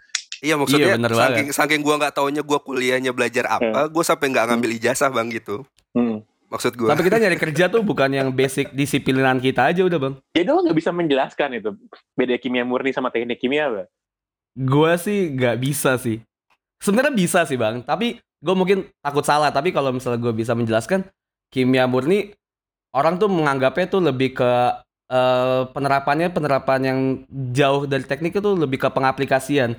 Iya 0.45 0.55
maksudnya 0.61 0.87
Iya, 0.93 0.97
bener 1.01 1.13
saking 1.17 1.49
saking 1.49 1.81
gua 1.81 1.97
nggak 1.97 2.13
taunya 2.13 2.45
gua 2.45 2.61
kuliahnya 2.61 3.17
belajar 3.17 3.49
apa, 3.49 3.89
gua 3.89 4.05
sampai 4.05 4.29
nggak 4.37 4.53
ngambil 4.53 4.71
ijazah 4.77 5.09
bang 5.09 5.33
gitu. 5.33 5.65
Hmm. 5.97 6.21
Maksud 6.53 6.77
gua. 6.77 6.93
Tapi 6.93 7.09
kita 7.09 7.17
nyari 7.17 7.39
kerja 7.41 7.65
tuh 7.73 7.81
bukan 7.81 8.13
yang 8.13 8.29
basic 8.37 8.71
disiplinan 8.77 9.41
kita 9.41 9.73
aja 9.73 9.81
udah 9.81 9.97
bang. 9.97 10.15
Jadi 10.37 10.49
lo 10.53 10.61
nggak 10.61 10.77
bisa 10.77 10.93
menjelaskan 10.93 11.57
itu 11.57 11.73
beda 12.13 12.37
kimia 12.37 12.69
murni 12.69 12.93
sama 12.93 13.09
teknik 13.09 13.41
kimia 13.41 13.73
apa? 13.73 13.89
Gue 14.57 14.93
sih 14.97 15.37
nggak 15.37 15.57
bisa 15.61 16.01
sih. 16.01 16.25
Sebenarnya 16.81 17.13
bisa 17.13 17.45
sih 17.45 17.61
bang, 17.61 17.85
tapi 17.85 18.17
gue 18.41 18.55
mungkin 18.57 18.89
takut 19.05 19.25
salah. 19.25 19.53
Tapi 19.53 19.73
kalau 19.73 19.93
misalnya 19.93 20.21
gue 20.21 20.33
bisa 20.33 20.57
menjelaskan, 20.57 21.05
kimia 21.53 21.85
murni 21.85 22.33
orang 22.97 23.21
tuh 23.21 23.29
menganggapnya 23.29 23.87
tuh 23.93 24.01
lebih 24.01 24.33
ke 24.33 24.53
eh, 25.13 25.63
penerapannya 25.71 26.33
penerapan 26.33 26.81
yang 26.83 26.99
jauh 27.53 27.85
dari 27.85 28.09
teknik 28.09 28.41
itu 28.41 28.51
lebih 28.57 28.81
ke 28.81 28.89
pengaplikasian. 28.89 29.77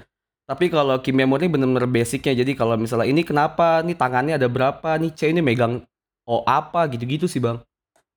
Tapi 0.47 0.71
kalau 0.71 1.01
kimia 1.01 1.27
murni 1.27 1.49
bener-bener 1.49 1.89
basicnya. 1.89 2.37
Jadi 2.37 2.53
kalau 2.55 2.77
misalnya 2.77 3.09
ini 3.09 3.25
kenapa, 3.25 3.81
nih 3.83 3.97
tangannya 3.97 4.39
ada 4.39 4.47
berapa, 4.47 4.95
nih 4.95 5.11
C 5.11 5.33
ini 5.33 5.41
megang 5.41 5.83
oh 6.27 6.43
apa 6.45 6.85
gitu-gitu 6.91 7.25
sih 7.25 7.41
bang. 7.41 7.59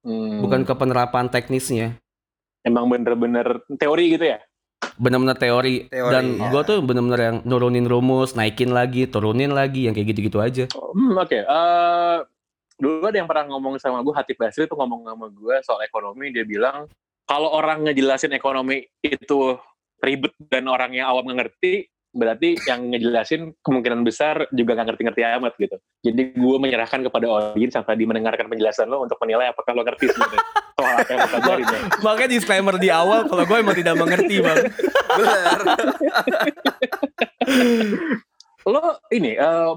Hmm. 0.05 0.45
Bukan 0.45 0.63
ke 0.69 0.75
penerapan 0.77 1.33
teknisnya. 1.33 1.97
emang 2.61 2.93
bener-bener 2.93 3.65
teori 3.81 4.21
gitu 4.21 4.37
ya? 4.37 4.39
Bener-bener 5.01 5.37
teori, 5.37 5.89
Teori, 5.89 6.13
dan 6.13 6.25
ya. 6.37 6.49
gue 6.53 6.63
tuh 6.65 6.79
bener-bener 6.85 7.21
yang 7.21 7.37
nurunin 7.49 7.89
rumus, 7.89 8.37
naikin 8.37 8.73
lagi, 8.73 9.09
turunin 9.09 9.53
lagi, 9.53 9.89
yang 9.89 9.97
kayak 9.97 10.13
gitu-gitu 10.13 10.39
aja. 10.41 10.65
Hmm, 10.73 11.17
Oke, 11.17 11.41
Eh, 11.41 12.19
dulu 12.77 13.09
ada 13.09 13.17
yang 13.17 13.29
pernah 13.29 13.49
ngomong 13.49 13.81
sama 13.81 14.05
gue, 14.05 14.13
Hatip 14.13 14.37
Basri 14.37 14.69
tuh 14.69 14.77
ngomong 14.77 15.09
sama 15.09 15.27
gue 15.33 15.55
soal 15.65 15.81
ekonomi, 15.85 16.33
dia 16.33 16.45
bilang 16.45 16.85
kalau 17.25 17.49
orang 17.53 17.89
ngejelasin 17.89 18.33
ekonomi 18.37 18.85
itu 19.01 19.57
ribet 20.01 20.33
dan 20.49 20.69
orang 20.69 20.93
yang 20.97 21.09
awam 21.09 21.29
ngerti, 21.33 21.89
berarti 22.11 22.59
yang 22.67 22.91
ngejelasin 22.91 23.55
kemungkinan 23.63 24.03
besar 24.03 24.51
juga 24.51 24.75
nggak 24.75 24.87
ngerti-ngerti 24.95 25.23
amat 25.23 25.55
gitu. 25.57 25.77
Jadi 26.03 26.23
gue 26.35 26.57
menyerahkan 26.59 27.01
kepada 27.07 27.27
audiens 27.31 27.75
yang 27.75 27.87
tadi 27.87 28.03
mendengarkan 28.03 28.51
penjelasan 28.51 28.91
lo 28.91 29.07
untuk 29.07 29.19
menilai 29.23 29.55
apakah 29.55 29.73
lo 29.75 29.83
ngerti 29.87 30.11
sebenarnya 30.11 30.43
soal 30.75 30.95
apa 30.99 31.11
yang 31.11 31.29
pelajarin 31.31 31.67
ya. 31.67 31.81
Makanya 32.07 32.31
disclaimer 32.35 32.77
di 32.81 32.89
awal 32.91 33.21
kalau 33.31 33.45
gue 33.47 33.59
emang 33.63 33.77
tidak 33.79 33.95
mengerti 33.95 34.35
bang. 34.43 34.59
Benar. 35.15 35.61
Lo 38.71 39.01
ini 39.09 39.41
eh, 39.41 39.73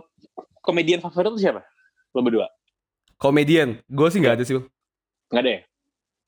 komedian 0.60 1.00
favorit 1.00 1.32
lo 1.32 1.40
siapa? 1.40 1.64
Lo 2.12 2.20
berdua? 2.20 2.52
Komedian, 3.16 3.80
gue 3.88 4.08
sih 4.12 4.20
nggak 4.20 4.36
ada 4.36 4.44
sih 4.44 4.60
bang. 4.60 4.68
Nggak 5.32 5.42
ada 5.42 5.50
ya? 5.50 5.62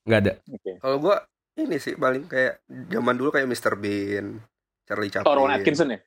Nggak 0.06 0.20
ada. 0.22 0.32
Oke. 0.54 0.72
Kalau 0.78 0.96
gua 1.02 1.16
ini 1.58 1.76
sih 1.82 1.98
paling 1.98 2.30
kayak 2.30 2.62
zaman 2.68 3.14
dulu 3.18 3.34
kayak 3.34 3.50
Mr. 3.50 3.74
Bean, 3.74 4.38
Charlie 4.86 5.10
Chaplin. 5.10 5.28
Oh, 5.28 5.34
Rowan 5.36 5.52
Atkinson 5.52 5.88
ya? 5.90 5.98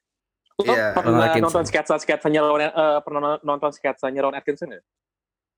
Lo 0.60 0.64
Iya. 0.66 0.92
pernah 0.92 1.28
Atkinson. 1.28 1.44
nonton 1.46 1.64
sketsa-sketsanya 1.68 2.40
Rowan, 2.42 2.62
eh, 2.66 3.00
pernah 3.04 3.20
nonton 3.40 3.72
sketsanya 3.72 4.20
Rowan 4.24 4.38
Atkinson 4.40 4.76
ya? 4.76 4.82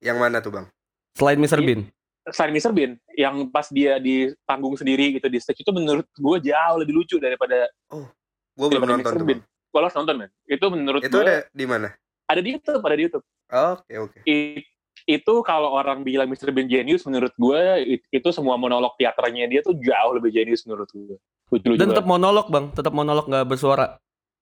Yang 0.02 0.18
mana 0.18 0.38
tuh, 0.42 0.52
Bang? 0.52 0.66
Selain 1.14 1.38
Mr. 1.38 1.58
Iya. 1.58 1.68
Bean. 1.68 1.82
Selain 2.30 2.54
Mr. 2.54 2.72
Bean, 2.72 2.92
yang 3.18 3.50
pas 3.50 3.66
dia 3.70 3.98
di 3.98 4.30
panggung 4.46 4.78
sendiri 4.78 5.18
gitu 5.18 5.26
di 5.26 5.42
stage 5.42 5.62
itu 5.62 5.72
menurut 5.74 6.06
gue 6.06 6.38
jauh 6.46 6.78
lebih 6.78 6.94
lucu 6.94 7.18
daripada 7.18 7.66
Gua 7.90 8.68
belum 8.70 8.70
daripada 8.78 8.94
nonton 8.94 9.14
Mr. 9.14 9.22
tuh. 9.22 9.28
Bean. 9.30 9.42
Kalau 9.72 9.86
harus 9.88 9.96
nonton 9.96 10.16
men, 10.20 10.30
itu 10.46 10.66
menurut 10.68 11.02
Itu 11.02 11.16
gue 11.16 11.24
ada 11.24 11.38
di 11.50 11.66
mana? 11.66 11.88
ada 12.28 12.42
di 12.44 12.50
YouTube, 12.52 12.84
ada 12.84 12.96
di 12.96 13.04
YouTube. 13.08 13.26
Oke, 13.52 13.94
oke. 13.98 14.20
I- 14.28 14.64
itu 15.06 15.34
kalau 15.42 15.72
orang 15.72 16.02
bilang 16.02 16.28
Mr. 16.28 16.50
Bean 16.50 16.66
genius, 16.66 17.04
menurut 17.04 17.34
gue 17.34 17.62
it- 17.98 18.08
itu 18.10 18.30
semua 18.30 18.56
monolog 18.56 18.94
teaternya 18.96 19.46
dia 19.46 19.62
tuh 19.62 19.74
jauh 19.74 20.14
lebih 20.14 20.32
genius 20.32 20.64
menurut 20.64 20.88
gue. 20.88 21.18
Lucu-lucu 21.50 21.78
Dan 21.78 21.90
tetap 21.90 22.06
monolog 22.06 22.48
bang, 22.48 22.70
tetap 22.72 22.92
monolog 22.92 23.26
nggak 23.26 23.46
bersuara. 23.46 23.98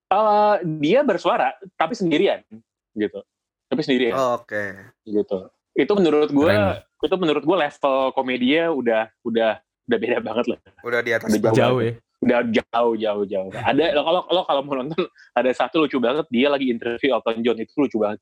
Eh, 0.06 0.54
dia 0.78 1.00
bersuara 1.00 1.52
tapi 1.74 1.94
sendirian 1.94 2.42
gitu, 2.92 3.22
tapi 3.66 3.80
sendirian 3.80 4.14
Oke. 4.34 4.74
gitu. 5.04 5.46
Itu 5.70 5.92
menurut 5.94 6.28
gue, 6.28 6.50
Keren. 6.50 6.82
itu 7.00 7.14
menurut 7.14 7.42
gue 7.42 7.56
level 7.56 7.94
komedinya 8.10 8.64
udah 8.70 9.02
udah 9.22 9.52
udah 9.86 9.98
beda 9.98 10.18
banget 10.18 10.46
lah. 10.50 10.58
Udah 10.82 11.00
di 11.00 11.10
atas 11.10 11.30
Udah. 11.30 11.54
Jauh 11.54 11.80
ya. 11.80 11.94
udah 12.20 12.44
jauh 12.52 12.94
jauh 12.94 13.24
jauh 13.24 13.48
ada 13.56 13.96
lo 13.96 14.04
kalau 14.04 14.20
lo 14.28 14.42
kalau 14.44 14.60
mau 14.60 14.76
nonton 14.76 15.08
ada 15.32 15.50
satu 15.56 15.80
lucu 15.80 15.96
banget 15.96 16.28
dia 16.28 16.52
lagi 16.52 16.68
interview 16.68 17.16
Elton 17.16 17.40
John 17.40 17.56
itu 17.56 17.72
lucu 17.80 17.96
banget 17.96 18.20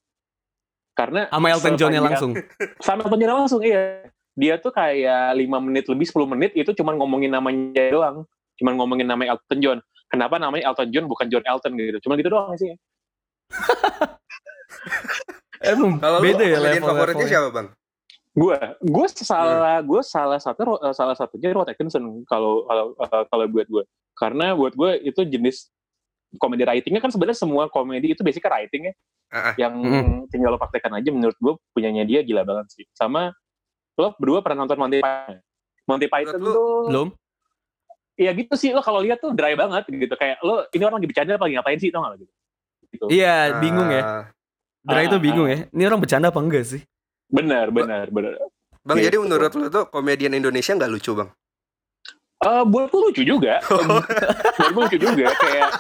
karena 0.99 1.31
Sama 1.31 1.47
Elton 1.55 1.75
John-nya 1.79 2.03
langsung. 2.03 2.35
sama 2.87 3.07
Elton 3.07 3.19
John 3.23 3.47
langsung 3.47 3.63
iya. 3.63 4.11
Dia 4.35 4.59
tuh 4.59 4.75
kayak 4.75 5.39
lima 5.39 5.63
menit 5.63 5.87
lebih 5.87 6.11
10 6.11 6.35
menit 6.35 6.51
itu 6.59 6.75
cuman 6.75 6.99
ngomongin 6.99 7.31
namanya 7.31 7.95
doang. 7.95 8.27
Cuman 8.59 8.75
ngomongin 8.75 9.07
nama 9.07 9.23
Elton 9.23 9.63
John. 9.63 9.79
Kenapa 10.11 10.43
namanya 10.43 10.75
Elton 10.75 10.91
John 10.91 11.07
bukan 11.07 11.31
John 11.31 11.47
Elton 11.47 11.79
gitu? 11.79 11.99
Cuman 12.03 12.19
gitu 12.19 12.35
doang 12.35 12.59
sih 12.59 12.75
Emang 15.63 16.03
Kalau 16.03 16.19
beda 16.23 16.43
ya 16.43 16.59
level 16.59 16.87
favoritnya 16.87 17.27
siapa, 17.27 17.51
Bang? 17.55 17.69
gue 18.39 18.55
gue 18.79 19.07
salah 19.19 19.83
gue 19.83 20.03
salah 20.07 20.39
satu 20.39 20.79
salah 20.95 21.17
satunya 21.19 21.51
Rod 21.51 21.67
Atkinson 21.67 22.23
kalau 22.23 22.63
kalau 22.71 22.95
eh, 22.95 23.25
kalau 23.27 23.45
buat 23.51 23.67
gue 23.67 23.83
karena 24.15 24.55
buat 24.55 24.79
gue 24.79 25.03
itu 25.03 25.27
jenis 25.27 25.75
komedi 26.37 26.69
writingnya 26.69 27.01
kan 27.01 27.09
sebenarnya 27.09 27.41
semua 27.41 27.73
komedi 27.73 28.13
itu 28.13 28.21
basicnya 28.21 28.53
writing 28.53 28.93
ya 28.93 28.95
Ah, 29.29 29.53
ah. 29.53 29.55
yang 29.61 29.77
Mm. 29.77 30.33
tinggal 30.33 30.53
lo 30.53 30.59
praktekkan 30.59 30.89
aja 30.97 31.13
menurut 31.13 31.37
gue 31.37 31.53
punyanya 31.73 32.01
dia 32.03 32.21
gila 32.21 32.45
banget 32.45 32.73
sih 32.73 32.85
sama 32.93 33.33
lo 33.95 34.17
berdua 34.17 34.41
pernah 34.41 34.65
nonton 34.65 34.81
Monty 34.81 35.01
Python 35.01 35.37
Monty 35.85 36.07
Python 36.09 36.41
tuh 36.41 36.89
Belum? 36.89 37.09
ya 38.17 38.33
gitu 38.33 38.57
sih 38.57 38.73
lo 38.73 38.81
kalau 38.81 38.99
lihat 38.99 39.21
tuh 39.21 39.37
dry 39.37 39.53
banget 39.53 39.85
gitu 39.85 40.13
kayak 40.13 40.41
lo 40.41 40.65
ini 40.69 40.81
orang 40.81 40.97
lagi 40.97 41.09
bercanda 41.13 41.37
apa 41.37 41.45
lagi 41.45 41.55
ngapain 41.55 41.77
sih 41.79 41.89
tau 41.89 42.01
gak 42.03 42.11
lo 42.11 42.17
gitu 42.19 42.33
gitu 42.89 43.05
Iya, 43.13 43.61
bingung 43.61 43.89
ya. 43.89 44.01
Ah. 44.03 44.25
Dra 44.81 45.05
itu 45.05 45.21
bingung 45.21 45.45
ya. 45.45 45.69
Ini 45.69 45.83
orang 45.85 46.01
bercanda 46.01 46.33
apa 46.33 46.41
enggak 46.41 46.65
sih? 46.67 46.83
benar 47.29 47.69
benar 47.69 48.09
benar 48.09 48.41
Bang, 48.81 48.97
Gitu. 48.97 49.13
jadi 49.13 49.17
menurut 49.21 49.53
lu 49.53 49.69
tuh 49.69 49.85
komedian 49.87 50.33
Indonesia 50.33 50.73
nggak 50.73 50.89
lucu, 50.89 51.13
Bang? 51.13 51.29
Eh, 52.39 52.63
buat 52.65 52.87
gue 52.87 53.01
lucu 53.03 53.23
juga. 53.27 53.59
buat 54.59 54.71
gue 54.71 54.83
lucu 54.87 54.99
juga. 54.99 55.27
Kayak 55.35 55.71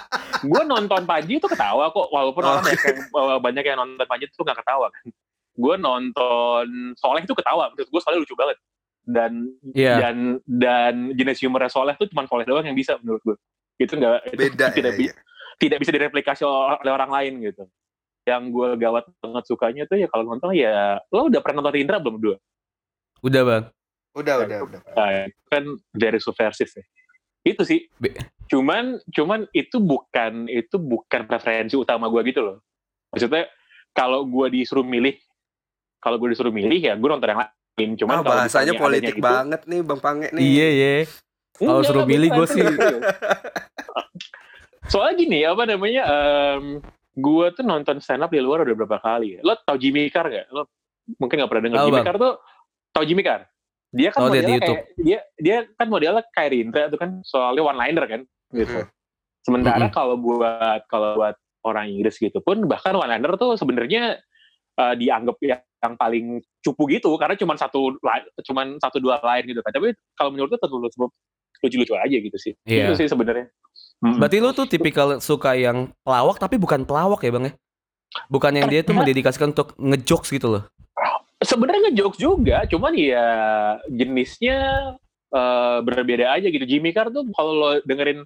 gue 0.43 0.62
nonton 0.67 1.03
Panji 1.07 1.38
itu 1.38 1.47
ketawa 1.47 1.87
kok, 1.88 2.11
walaupun 2.11 2.43
Oh. 2.43 2.50
orang 2.50 2.67
banyak 2.67 2.83
yang, 2.83 2.99
eh, 2.99 3.38
banyak 3.38 3.65
yang 3.65 3.79
nonton 3.79 4.07
Panji 4.07 4.25
itu 4.27 4.43
nggak 4.43 4.59
ketawa 4.59 4.87
kan. 4.91 5.07
Gue 5.55 5.75
nonton 5.75 6.67
Soleh 6.95 7.23
itu 7.23 7.35
ketawa, 7.35 7.71
menurut 7.71 7.87
gue 7.88 8.00
Soleh 8.03 8.19
lucu 8.19 8.35
banget. 8.35 8.59
Dan 9.09 9.33
Iya. 9.73 9.95
dan 10.03 10.17
dan 10.45 10.95
jenis 11.15 11.38
humornya 11.41 11.71
Soleh 11.71 11.95
tuh 11.95 12.11
cuma 12.11 12.27
Soleh 12.27 12.43
doang 12.43 12.67
yang 12.67 12.75
bisa 12.75 12.99
menurut 12.99 13.23
gue. 13.23 13.37
Itu 13.79 13.95
nggak 13.95 14.35
itu 14.35 14.43
Beda 14.50 14.67
tidak, 14.75 14.93
ya. 14.93 14.99
bi- 14.99 15.07
iya. 15.09 15.15
tidak 15.59 15.79
bisa 15.79 15.91
direplikasi 15.95 16.43
oleh 16.43 16.91
orang 16.91 17.11
lain 17.11 17.33
gitu. 17.41 17.62
Yang 18.27 18.43
gue 18.50 18.69
gawat 18.77 19.05
banget 19.23 19.45
sukanya 19.47 19.83
tuh 19.87 19.97
ya 19.97 20.11
kalau 20.11 20.27
nonton 20.27 20.50
ya 20.53 20.99
lo 21.09 21.31
udah 21.31 21.38
pernah 21.38 21.62
nonton 21.62 21.79
Indra 21.79 22.03
belum 22.03 22.19
berdua? 22.19 22.37
Udah 23.23 23.43
bang. 23.47 23.65
Udah, 24.18 24.34
udah, 24.42 24.58
udah. 24.66 24.80
Nah, 24.98 25.30
itu 25.30 25.46
kan 25.46 25.64
very 25.94 26.18
subversive 26.18 26.72
ya. 26.75 26.84
Itu 27.46 27.62
sih. 27.62 27.87
Cuman 28.50 28.98
cuman 29.14 29.46
itu 29.54 29.78
bukan 29.78 30.50
itu 30.50 30.76
bukan 30.76 31.25
preferensi 31.30 31.78
utama 31.78 32.10
gue 32.10 32.20
gitu 32.26 32.42
loh. 32.42 32.58
Maksudnya 33.14 33.46
kalau 33.94 34.26
gue 34.26 34.46
disuruh 34.52 34.84
milih 34.84 35.14
kalau 35.98 36.18
gue 36.18 36.34
disuruh 36.34 36.54
milih 36.54 36.78
ya 36.78 36.94
gue 36.98 37.08
nonton 37.08 37.30
yang 37.30 37.40
lain. 37.46 37.90
Cuman 37.94 38.10
Ah, 38.10 38.22
kalau 38.22 38.30
bahasanya 38.34 38.75
misalnya 38.75 38.82
politik 38.82 39.14
gitu, 39.16 39.25
banget 39.25 39.60
nih, 39.70 39.80
Bang 39.87 40.00
Pange 40.02 40.28
nih. 40.34 40.42
Iya 40.42 40.68
iya. 40.75 40.92
Kalau 41.58 41.82
suruh 41.87 42.06
milih 42.06 42.28
gue 42.34 42.46
sih. 42.50 42.62
Soalnya 44.92 45.14
gini 45.20 45.38
apa 45.44 45.62
namanya 45.68 46.02
em, 46.08 46.80
gue 47.18 47.46
tuh 47.52 47.64
nonton 47.66 47.98
stand 48.00 48.25
up 48.25 48.30
di 48.32 48.40
luar 48.40 48.64
udah 48.64 48.75
berapa 48.75 48.98
kali 48.98 49.38
ya. 49.38 49.40
Lo 49.44 49.58
tau 49.60 49.76
Jimmy 49.76 50.08
Carr 50.08 50.30
gak? 50.32 50.46
Lo 50.54 50.70
mungkin 51.18 51.44
gak 51.44 51.50
pernah 51.50 51.64
dengar 51.68 51.78
Jimmy 51.84 51.98
Bang. 52.00 52.06
Carr 52.06 52.16
tuh 52.16 52.34
tau 52.94 53.04
Jimmy 53.04 53.22
Carr? 53.26 53.42
Dia 53.88 54.12
kan 54.12 54.28
di 54.28 54.37
modelnya 54.37 54.57
YouTube. 54.61 54.76
kayak 54.76 54.85
dia 55.00 55.18
dia 55.40 55.57
kan 55.80 55.87
modelnya 55.88 56.23
kayak 56.37 56.50
Rindra 56.52 56.83
itu 56.92 56.99
kan 57.00 57.11
soalnya 57.25 57.62
one 57.64 57.78
liner 57.80 58.04
kan 58.04 58.21
gitu. 58.52 58.85
Hmm. 58.85 58.88
Sementara 59.40 59.88
Mm-mm. 59.88 59.97
kalau 59.97 60.16
buat 60.21 60.80
kalau 60.92 61.16
buat 61.16 61.37
orang 61.64 61.88
Inggris 61.88 62.21
gitu 62.21 62.38
pun 62.45 62.68
bahkan 62.68 62.92
one 62.92 63.09
liner 63.09 63.33
tuh 63.40 63.57
sebenarnya 63.57 64.21
eh, 64.76 64.95
dianggap 65.00 65.37
yang, 65.40 65.62
yang 65.64 65.95
paling 65.97 66.26
cupu 66.61 66.85
gitu 66.92 67.16
karena 67.16 67.33
cuma 67.40 67.57
satu 67.57 67.97
cuman 68.45 68.76
satu 68.76 69.00
dua 69.00 69.25
line 69.25 69.57
gitu 69.57 69.61
kan. 69.64 69.73
Tapi 69.73 69.97
kalau 70.12 70.37
menurut 70.37 70.52
gue 70.52 70.61
tetap 70.61 70.68
lucu- 70.68 71.16
lucu-lucu 71.64 71.95
aja 71.97 72.16
gitu 72.21 72.38
sih. 72.38 72.52
Iya. 72.68 72.92
Itu 72.92 72.92
sih 73.00 73.09
sebenarnya. 73.09 73.49
Mm. 74.04 74.21
Berarti 74.21 74.37
lu 74.38 74.50
tuh 74.52 74.66
tipikal 74.68 75.18
suka 75.18 75.57
yang 75.57 75.90
pelawak 76.04 76.37
tapi 76.37 76.61
bukan 76.61 76.85
pelawak 76.85 77.25
ya 77.25 77.33
bang 77.33 77.45
ya? 77.49 77.52
Bukan 78.28 78.52
yang 78.52 78.68
dia 78.68 78.80
tuh 78.85 78.97
mendedikasikan 78.97 79.52
untuk 79.57 79.73
ngejokes 79.80 80.28
gitu 80.33 80.49
loh. 80.49 80.64
Sebenarnya 81.42 81.90
ngejokes 81.90 82.18
juga, 82.18 82.66
cuman 82.66 82.92
ya 82.99 83.26
jenisnya 83.88 84.59
eh, 85.28 85.78
berbeda 85.85 86.35
aja 86.35 86.49
gitu. 86.49 86.64
Jimmy 86.64 86.90
Carr 86.90 87.12
tuh 87.12 87.26
kalau 87.35 87.52
lo 87.54 87.71
dengerin 87.85 88.25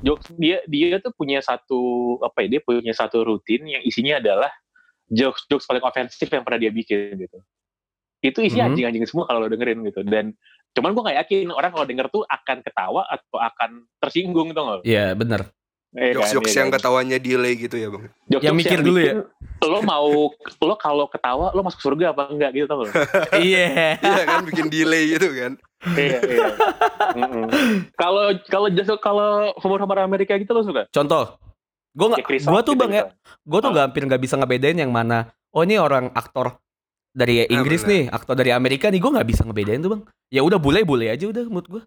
jokes 0.00 0.30
dia 0.38 0.62
dia 0.70 1.02
tuh 1.02 1.10
punya 1.16 1.42
satu 1.42 2.16
apa 2.22 2.46
ya 2.46 2.58
dia 2.58 2.60
punya 2.62 2.94
satu 2.94 3.26
rutin 3.26 3.66
yang 3.66 3.82
isinya 3.82 4.22
adalah 4.22 4.52
jokes 5.10 5.42
jokes 5.50 5.66
paling 5.66 5.82
ofensif 5.82 6.28
yang 6.30 6.46
pernah 6.46 6.60
dia 6.60 6.70
bikin 6.70 7.18
gitu. 7.18 7.38
Itu 8.22 8.42
isinya 8.42 8.70
Mhm. 8.70 8.72
anjing-anjing 8.74 9.04
semua 9.06 9.24
kalau 9.26 9.46
lo 9.46 9.48
dengerin 9.50 9.82
gitu. 9.86 10.02
Dan 10.06 10.34
cuman 10.74 10.90
gue 10.94 11.02
gak 11.10 11.18
yakin 11.26 11.50
orang 11.50 11.70
kalau 11.74 11.86
denger 11.86 12.06
tuh 12.10 12.22
akan 12.26 12.62
ketawa 12.62 13.02
atau 13.06 13.38
akan 13.38 13.70
tersinggung 14.02 14.50
tuh 14.54 14.62
nggak? 14.62 14.80
Iya 14.86 15.14
bener. 15.14 15.50
Iya 15.88 16.04
kan, 16.04 16.14
Jokes-jokes 16.20 16.50
iya 16.50 16.58
yang 16.58 16.68
kan? 16.68 16.76
ketawanya 16.76 17.16
delay 17.16 17.54
gitu 17.56 17.74
ya, 17.74 17.88
Bang. 17.88 18.04
Jokes-jokes 18.26 18.44
Yang 18.44 18.56
mikir 18.56 18.78
dulu 18.82 18.98
ya? 19.00 19.12
Lo 19.64 19.80
mau 19.80 20.08
lo 20.60 20.74
kalau 20.76 21.08
ketawa 21.08 21.48
lo 21.50 21.60
masuk 21.60 21.80
surga 21.80 22.12
apa 22.12 22.28
enggak 22.28 22.50
gitu 22.52 22.66
tau 22.66 22.80
lo? 22.84 22.92
Iya. 23.32 23.96
Iya 23.96 24.22
kan 24.24 24.44
bikin 24.44 24.68
delay 24.68 25.16
gitu 25.16 25.28
kan. 25.30 25.52
iya 25.94 26.18
iya 26.20 26.50
kalau 27.94 28.24
kalau 28.44 28.66
just 28.68 28.90
kalau 28.98 29.54
humor 29.58 29.78
humor 29.78 29.98
Amerika 30.00 30.34
gitu 30.34 30.50
lo 30.50 30.60
suka 30.60 30.90
Contoh. 30.90 31.38
Gue 31.94 32.06
Ya, 32.06 32.10
nggak, 32.12 32.26
Chris 32.26 32.42
gue 32.44 32.60
tuh 32.60 32.74
gitu 32.74 32.80
bang 32.80 32.92
ya, 32.92 33.02
gue 33.42 33.58
tuh 33.58 33.66
Oh. 33.66 33.72
nggak 33.72 33.84
hampir 33.86 34.02
nggak 34.04 34.20
bisa 34.20 34.34
ngebedain 34.34 34.74
yang 34.76 34.90
mana. 34.90 35.18
Oh 35.50 35.62
ini 35.62 35.74
orang 35.74 36.12
aktor 36.12 36.58
dari 37.10 37.42
Inggris 37.48 37.82
benar. 37.82 37.90
nih, 37.90 38.02
aktor 38.08 38.34
dari 38.34 38.50
Amerika 38.52 38.86
nih, 38.86 39.00
gue 39.00 39.10
nggak 39.10 39.26
bisa 39.26 39.42
ngebedain 39.42 39.80
tuh 39.80 39.90
bang. 39.90 40.02
Ya 40.28 40.42
udah 40.42 40.58
bule-bule 40.58 41.08
aja 41.08 41.24
udah 41.24 41.46
mood 41.46 41.66
gue. 41.66 41.82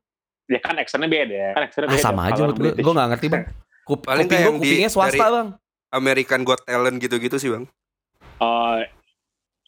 ya 0.48 0.60
kan 0.60 0.76
aksennya 0.76 1.08
beda 1.08 1.56
kan 1.56 1.64
aksennya 1.64 1.88
Ah 1.88 1.94
beda 1.94 2.04
sama 2.04 2.22
aja 2.28 2.42
mood 2.44 2.58
gue. 2.58 2.72
Gue 2.76 2.92
nggak 2.92 3.10
ngerti 3.14 3.28
bang. 3.30 3.44
Kup, 3.92 4.02
Paling 4.02 4.24
kuping 4.24 4.32
gue 4.32 4.40
yang 4.42 4.56
di- 4.56 4.62
kupingnya 4.66 4.90
swasta 4.90 5.12
dari- 5.14 5.36
bang. 5.36 5.48
American 5.92 6.42
Got 6.42 6.64
Talent 6.64 6.98
gitu-gitu 6.98 7.36
sih, 7.36 7.50
Bang. 7.50 7.68
oh 8.40 8.80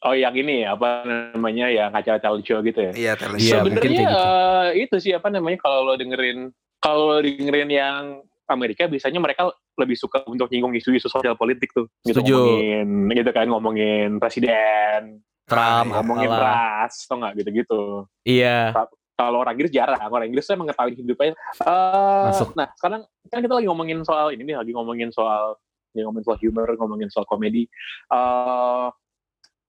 oh 0.02 0.14
yang 0.14 0.32
ini 0.32 0.64
ya, 0.64 0.72
apa 0.72 1.04
namanya 1.32 1.66
ya 1.66 1.84
acara-acara 1.88 2.40
show 2.40 2.60
gitu 2.60 2.76
ya 2.78 2.92
Iya, 2.92 3.12
talent 3.14 3.38
Iya, 3.38 3.48
show. 3.50 3.58
sebenarnya 3.62 3.88
gitu. 3.90 4.08
eh, 4.10 4.68
itu 4.82 4.96
sih 4.98 5.12
apa 5.12 5.28
namanya 5.28 5.56
kalau 5.58 5.80
lo 5.82 5.94
dengerin 5.94 6.48
kalau 6.78 7.08
lo 7.10 7.18
dengerin 7.18 7.68
yang 7.68 8.02
Amerika 8.44 8.84
biasanya 8.84 9.16
mereka 9.18 9.48
lebih 9.74 9.94
suka 9.94 10.20
untuk 10.24 10.48
nyinggung 10.48 10.72
isu-isu 10.72 11.06
sosial 11.06 11.32
politik 11.34 11.72
tuh 11.72 11.88
gitu 12.02 12.20
Setuju. 12.20 12.36
ngomongin 12.36 12.88
gitu 13.14 13.30
kan 13.30 13.46
ngomongin 13.46 14.08
presiden 14.18 15.20
Trump, 15.44 15.88
ngomongin 15.90 16.28
apalah. 16.28 16.84
ras 16.84 17.04
atau 17.04 17.16
nggak 17.16 17.32
gitu-gitu 17.38 17.82
Iya. 18.22 18.72
Kalau 19.14 19.46
orang 19.46 19.54
Inggris 19.54 19.72
jarang. 19.72 20.10
Orang 20.10 20.26
Inggris 20.26 20.44
tuh 20.46 20.54
emang 20.58 20.68
ngetahuin 20.70 20.96
hidupnya. 20.98 21.32
Eh, 21.62 22.24
Masuk. 22.30 22.54
nah 22.58 22.68
sekarang 22.74 23.00
kan 23.30 23.38
kita 23.40 23.54
lagi 23.54 23.66
ngomongin 23.70 23.98
soal 24.02 24.34
ini 24.34 24.42
nih 24.42 24.56
lagi 24.58 24.72
ngomongin 24.74 25.10
soal 25.14 25.58
ya, 25.94 26.02
ngomongin 26.06 26.26
soal 26.26 26.38
humor 26.42 26.68
ngomongin 26.74 27.08
soal 27.10 27.26
komedi. 27.26 27.70
Eh, 28.10 28.86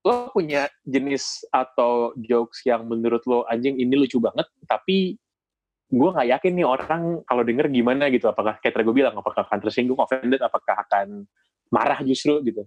lo 0.06 0.30
punya 0.30 0.70
jenis 0.86 1.42
atau 1.50 2.14
jokes 2.14 2.62
yang 2.62 2.86
menurut 2.86 3.26
lo 3.26 3.42
anjing 3.50 3.74
ini 3.74 3.90
lucu 3.98 4.22
banget 4.22 4.46
tapi 4.62 5.18
gue 5.86 6.08
nggak 6.14 6.30
yakin 6.30 6.52
nih 6.58 6.66
orang 6.66 7.02
kalau 7.26 7.42
denger 7.46 7.66
gimana 7.70 8.10
gitu. 8.10 8.26
Apakah 8.26 8.58
kayak 8.58 8.74
tadi 8.74 8.84
gue 8.86 8.94
bilang 8.94 9.14
apakah 9.18 9.46
akan 9.46 9.58
tersinggung 9.62 9.98
offended 9.98 10.42
apakah 10.42 10.74
akan 10.86 11.26
marah 11.70 12.02
justru 12.02 12.38
gitu. 12.42 12.66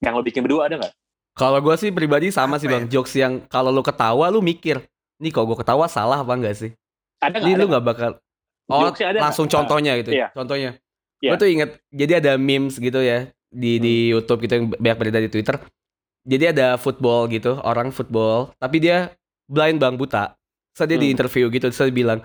Yang 0.00 0.12
lo 0.16 0.22
bikin 0.24 0.40
berdua 0.44 0.68
ada 0.68 0.76
nggak? 0.80 0.94
Kalau 1.36 1.56
gue 1.62 1.74
sih 1.78 1.88
pribadi 1.94 2.28
sama 2.28 2.60
sih 2.60 2.68
bang, 2.68 2.84
jokes 2.90 3.16
yang 3.16 3.40
kalau 3.48 3.72
lu 3.72 3.80
ketawa 3.80 4.28
lu 4.28 4.42
mikir, 4.44 4.82
nih 5.20 5.30
kalau 5.30 5.52
gue 5.52 5.58
ketawa 5.60 5.86
salah 5.86 6.18
apa 6.18 6.32
enggak 6.32 6.56
sih? 6.56 6.72
ada 7.20 7.36
Ini 7.36 7.52
lu 7.54 7.68
nggak 7.68 7.84
bakal, 7.84 8.10
oh 8.66 8.88
ada 8.88 9.20
langsung 9.20 9.44
nggak? 9.44 9.54
contohnya 9.54 9.92
gitu, 10.00 10.10
Iya. 10.10 10.32
contohnya. 10.32 10.70
Iya. 11.20 11.30
Gue 11.30 11.38
tuh 11.38 11.48
inget, 11.48 11.70
jadi 11.92 12.12
ada 12.16 12.32
memes 12.34 12.74
gitu 12.74 12.96
ya 12.98 13.28
di 13.46 13.76
di 13.76 13.94
Hmm. 14.08 14.10
YouTube 14.16 14.40
gitu 14.40 14.52
yang 14.56 14.66
banyak 14.72 14.96
beredar 14.96 15.20
di 15.20 15.28
Twitter. 15.28 15.60
Jadi 16.24 16.44
ada 16.48 16.76
football 16.76 17.28
gitu, 17.28 17.60
orang 17.60 17.88
football, 17.90 18.56
tapi 18.56 18.80
dia 18.80 19.12
blind 19.46 19.76
bang 19.76 19.96
buta. 19.96 20.32
Terus 20.72 20.86
dia 20.86 20.96
di 20.96 21.08
Hmm. 21.08 21.14
interview 21.14 21.44
gitu, 21.48 21.68
terus 21.68 21.76
dia 21.78 21.92
bilang, 21.92 22.20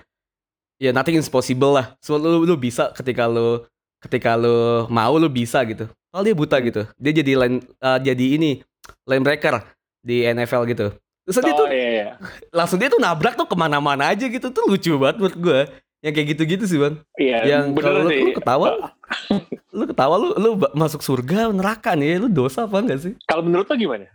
ya 0.77 0.91
nothing 0.91 1.15
is 1.15 1.27
possible 1.27 1.71
lah. 1.71 1.95
So, 1.99 2.15
lu, 2.15 2.43
lu 2.43 2.55
bisa 2.55 2.91
ketika 2.91 3.27
lu 3.27 3.67
ketika 3.99 4.35
lu 4.35 4.85
mau 4.87 5.15
lu 5.15 5.27
bisa 5.27 5.59
gitu. 5.65 5.89
Kalau 6.07 6.23
dia 6.23 6.31
buta 6.31 6.55
Hmm. 6.55 6.65
gitu, 6.65 6.81
dia 6.95 7.11
jadi 7.13 7.31
line 7.35 7.57
eh, 7.59 7.99
jadi 8.01 8.25
ini 8.31 8.51
linebreaker 9.03 9.59
di 9.99 10.23
NFL 10.23 10.63
gitu. 10.69 10.87
Terus 11.25 11.41
dia 11.41 11.53
oh 11.53 11.57
tuh 11.57 11.67
iya 11.73 11.89
iya 11.89 12.07
langsung 12.53 12.77
dia 12.77 12.89
tuh 12.89 13.01
nabrak 13.01 13.33
tuh 13.33 13.49
ke 13.49 13.57
mana-mana 13.57 14.13
aja 14.13 14.29
gitu 14.29 14.53
tuh 14.53 14.63
lucu 14.69 14.93
banget 15.01 15.17
menurut 15.17 15.37
gue. 15.41 15.61
Yang 16.05 16.13
kayak 16.21 16.27
gitu-gitu 16.37 16.63
sih 16.69 16.77
bang. 16.77 16.95
iya 17.17 17.37
Yang 17.49 17.65
bener 17.73 17.81
kalau 17.81 17.99
lu, 18.05 18.09
sih 18.13 18.21
lu 18.21 18.31
ketawa, 18.37 18.69
lu 19.77 19.83
ketawa 19.89 20.15
lu 20.21 20.29
lu 20.37 20.49
masuk 20.77 21.01
surga 21.01 21.49
neraka 21.49 21.97
nih, 21.97 22.21
lu 22.21 22.29
dosa 22.29 22.69
apa 22.69 22.77
enggak 22.77 22.99
sih? 23.01 23.13
kalau 23.25 23.41
menurut 23.41 23.65
lo 23.65 23.73
gimana 23.73 24.05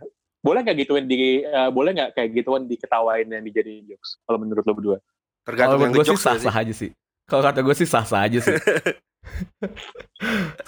boleh 0.41 0.59
nggak 0.65 0.77
gituin 0.87 1.05
di 1.05 1.43
eh, 1.43 1.69
boleh 1.69 1.91
nggak 1.93 2.09
kayak 2.17 2.29
gituan 2.33 2.65
diketawain 2.65 3.29
yang 3.29 3.45
dijadiin 3.45 3.93
jokes 3.93 4.17
kalau 4.25 4.41
menurut 4.41 4.65
lo 4.65 4.73
berdua 4.73 4.97
Kalau 4.97 5.45
Tergantung 5.45 5.79
yang 5.83 5.91
menurut 5.93 6.07
gue 6.07 6.17
sih 6.17 6.23
sah-sah 6.23 6.55
aja 6.55 6.73
sih. 6.73 6.89
Kalau 7.27 7.41
kata 7.43 7.59
gue 7.59 7.75
sih 7.75 7.87
sah-sah 7.89 8.21
aja 8.23 8.39
sih. 8.39 8.55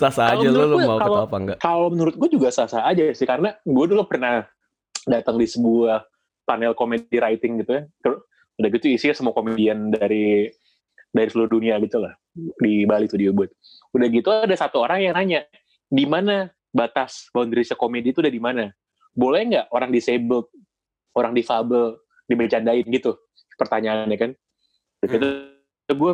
sah-sah 0.01 0.33
aja 0.33 0.47
lu 0.49 0.77
gue, 0.77 0.85
mau 0.85 0.97
ketawa 0.97 1.21
apa 1.25 1.37
enggak. 1.39 1.57
kalau 1.61 1.87
menurut 1.89 2.15
gue 2.17 2.29
juga 2.35 2.49
sah-sah 2.51 2.83
aja 2.83 3.13
sih 3.15 3.25
karena 3.25 3.55
gue 3.63 3.85
dulu 3.85 4.03
pernah 4.05 4.45
datang 5.07 5.37
di 5.37 5.47
sebuah 5.49 6.05
panel 6.43 6.75
comedy 6.77 7.17
writing 7.19 7.63
gitu 7.63 7.71
ya. 7.79 7.83
Udah 8.59 8.69
gitu 8.69 8.85
isinya 8.91 9.15
semua 9.15 9.33
komedian 9.33 9.89
dari 9.89 10.51
dari 11.09 11.27
seluruh 11.31 11.51
dunia 11.59 11.79
gitu 11.81 12.03
lah. 12.03 12.13
Di 12.33 12.85
Bali 12.89 13.05
tuh 13.05 13.19
di 13.21 13.29
Ubud 13.29 13.49
udah 13.93 14.07
gitu 14.09 14.29
ada 14.33 14.55
satu 14.57 14.81
orang 14.81 15.05
yang 15.05 15.13
nanya 15.13 15.45
di 15.85 16.09
mana 16.09 16.49
batas 16.73 17.29
boundaries 17.29 17.69
komedi 17.77 18.09
itu 18.09 18.25
udah 18.25 18.33
di 18.33 18.41
mana? 18.41 18.73
Boleh 19.13 19.45
nggak 19.45 19.65
orang 19.69 19.93
disabled 19.93 20.49
orang 21.13 21.37
difabel 21.37 22.01
dibercandain 22.25 22.85
gitu? 22.89 23.17
Pertanyaannya 23.57 24.17
kan. 24.17 24.31
Itu 25.03 25.27
gue 25.93 26.13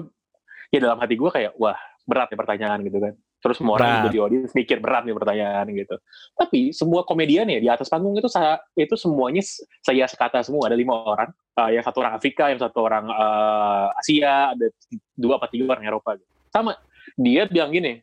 ya 0.74 0.80
dalam 0.82 1.00
hati 1.00 1.16
gue 1.16 1.30
kayak 1.30 1.54
wah 1.58 1.78
berat 2.10 2.30
ya 2.34 2.38
pertanyaan 2.38 2.82
gitu 2.82 2.98
kan 2.98 3.14
terus 3.40 3.56
semua 3.56 3.80
orang 3.80 3.88
Berat. 3.88 4.00
juga 4.04 4.12
di 4.12 4.20
audiens 4.20 4.52
mikir 4.52 4.78
berat 4.84 5.04
nih 5.08 5.16
pertanyaan 5.16 5.66
gitu 5.72 5.96
tapi 6.36 6.60
semua 6.76 7.08
komedian 7.08 7.48
ya 7.48 7.60
di 7.64 7.70
atas 7.72 7.88
panggung 7.88 8.16
itu 8.20 8.28
sa- 8.28 8.60
itu 8.76 8.96
semuanya 9.00 9.40
saya 9.84 10.06
sekata 10.08 10.44
semua 10.44 10.68
ada 10.72 10.78
lima 10.78 10.96
orang 10.96 11.32
Uh, 11.60 11.76
yang 11.76 11.84
satu 11.84 12.00
orang 12.00 12.16
Afrika 12.16 12.48
yang 12.48 12.56
satu 12.56 12.88
orang 12.88 13.12
uh, 13.12 13.92
Asia 14.00 14.56
ada 14.56 14.72
dua 15.12 15.36
apa 15.36 15.52
tiga 15.52 15.76
orang 15.76 15.92
Eropa 15.92 16.16
gitu. 16.16 16.32
sama 16.56 16.80
dia 17.20 17.52
bilang 17.52 17.76
gini 17.76 18.00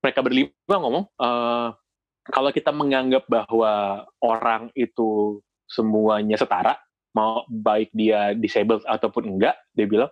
mereka 0.00 0.24
berlima 0.24 0.72
ngomong 0.72 1.04
uh, 1.20 1.76
kalau 2.32 2.48
kita 2.48 2.72
menganggap 2.72 3.28
bahwa 3.28 4.04
orang 4.24 4.72
itu 4.72 5.36
semuanya 5.68 6.40
setara 6.40 6.80
mau 7.12 7.44
baik 7.52 7.92
dia 7.92 8.32
disabled 8.32 8.80
ataupun 8.88 9.36
enggak 9.36 9.60
dia 9.76 9.84
bilang 9.84 10.08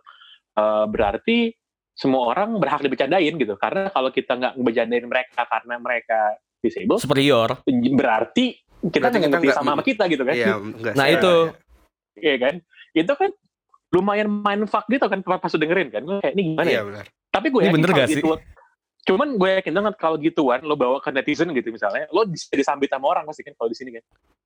uh, 0.60 0.84
berarti 0.84 1.56
semua 1.96 2.28
orang 2.28 2.60
berhak 2.60 2.84
dibercandain 2.84 3.34
gitu 3.34 3.56
karena 3.56 3.88
kalau 3.88 4.12
kita 4.12 4.36
nggak 4.36 4.52
ngebercandain 4.54 5.06
mereka 5.06 5.42
karena 5.42 5.74
mereka 5.76 6.20
disabled 6.60 7.00
Superior. 7.00 7.56
berarti 7.96 8.60
kita 8.86 9.08
Berarti 9.08 9.16
nggak 9.16 9.24
kita 9.24 9.38
ngerti 9.40 9.48
sama 9.50 9.70
sama 9.72 9.82
kita 9.82 10.04
gitu 10.06 10.22
kan 10.22 10.34
Iya, 10.36 10.54
Nah, 10.92 11.06
itu. 11.08 11.34
Iya 12.14 12.36
kan 12.38 12.54
itu 12.92 13.12
kan 13.12 13.30
lumayan 13.88 14.28
mindfuck 14.28 14.84
gitu 14.86 15.04
kan 15.04 15.20
pas 15.20 15.48
lu 15.48 15.58
dengerin 15.58 15.88
kan 15.88 16.02
gue 16.02 16.16
kayak 16.18 16.34
ini 16.34 16.42
gimana 16.52 16.64
Iya 16.66 16.76
ya 16.76 16.82
benar. 16.84 17.04
tapi 17.28 17.46
gue 17.48 17.60
Ini 17.60 17.66
yakin 17.66 17.76
bener 17.76 17.88
kalau 17.88 17.98
gak 17.98 18.08
sih? 18.08 18.16
gitu 18.18 18.28
cuman 19.06 19.28
gue 19.38 19.50
yakin 19.62 19.72
banget 19.72 19.94
kalau 19.96 20.16
gituan 20.18 20.60
lo 20.60 20.74
bawa 20.74 20.98
ke 20.98 21.08
netizen 21.08 21.48
gitu 21.52 21.70
misalnya 21.70 22.10
lo 22.10 22.26
bisa 22.26 22.50
disambit 22.50 22.90
sama 22.90 23.06
orang 23.06 23.22
pasti 23.22 23.40
kan 23.40 23.54
kalau 23.54 23.70
di 23.70 23.78
sini 23.78 23.90
kan 23.94 24.02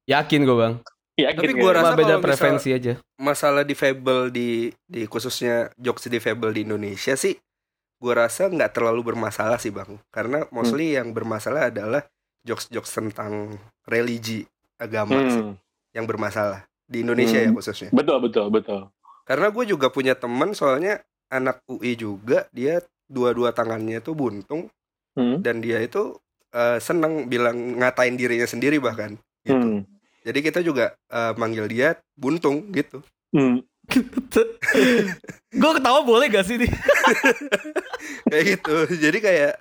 Yakin 0.07 0.41
gue 0.43 0.57
bang. 0.57 0.75
Yakin 1.25 1.41
Tapi 1.41 1.53
gua 1.55 1.73
Cuma 1.73 1.79
rasa 1.83 1.95
beda 1.97 2.15
preferensi 2.19 2.69
aja. 2.71 2.93
Masalah 3.17 3.63
difabel 3.63 4.31
di 4.31 4.49
di 4.85 5.05
khususnya 5.05 5.69
jokes 5.77 6.09
difabel 6.09 6.51
di 6.53 6.61
Indonesia 6.65 7.15
sih 7.15 7.37
gua 8.01 8.25
rasa 8.25 8.49
nggak 8.49 8.73
terlalu 8.73 9.13
bermasalah 9.13 9.61
sih 9.61 9.69
bang 9.69 10.01
karena 10.09 10.49
mostly 10.49 10.97
yang 10.97 11.13
bermasalah 11.13 11.69
adalah 11.69 12.01
jokes-jokes 12.41 12.97
tentang 12.97 13.61
religi 13.85 14.49
agama 14.81 15.21
sih 15.29 15.45
Hmm, 15.45 15.55
yang 15.93 16.09
bermasalah 16.09 16.65
di 16.89 17.05
Indonesia 17.05 17.37
ya 17.37 17.53
Hmm. 17.53 17.61
khususnya 17.61 17.93
betul 17.93 18.17
betul 18.25 18.49
betul 18.49 18.81
karena 19.29 19.53
gue 19.53 19.65
juga 19.69 19.93
punya 19.93 20.17
teman 20.17 20.57
soalnya 20.57 21.05
anak 21.29 21.61
UI 21.69 21.93
juga 21.95 22.49
dia 22.51 22.81
dua-dua 23.05 23.53
tangannya 23.53 24.01
tuh 24.01 24.17
buntung 24.17 24.73
Hmm. 25.13 25.43
dan 25.45 25.61
dia 25.61 25.83
itu 25.85 26.17
eh, 26.51 26.81
seneng 26.81 27.29
bilang 27.29 27.77
ngatain 27.79 28.17
dirinya 28.17 28.49
sendiri 28.49 28.81
bahkan 28.81 29.21
gitu. 29.45 29.61
Hmm. 29.61 29.81
Jadi 30.21 30.39
kita 30.41 30.61
juga 30.61 30.93
eh, 31.07 31.33
manggil 31.35 31.67
dia 31.67 31.89
buntung 32.13 32.69
gitu. 32.71 33.01
Hmm. 33.31 33.63
gue 35.51 35.73
ketawa 35.73 36.01
boleh 36.01 36.29
gak 36.29 36.45
sih 36.45 36.57
nih? 36.57 36.71
kayak 38.31 38.45
gitu. 38.49 38.77
Jadi 38.99 39.19
kayak 39.19 39.53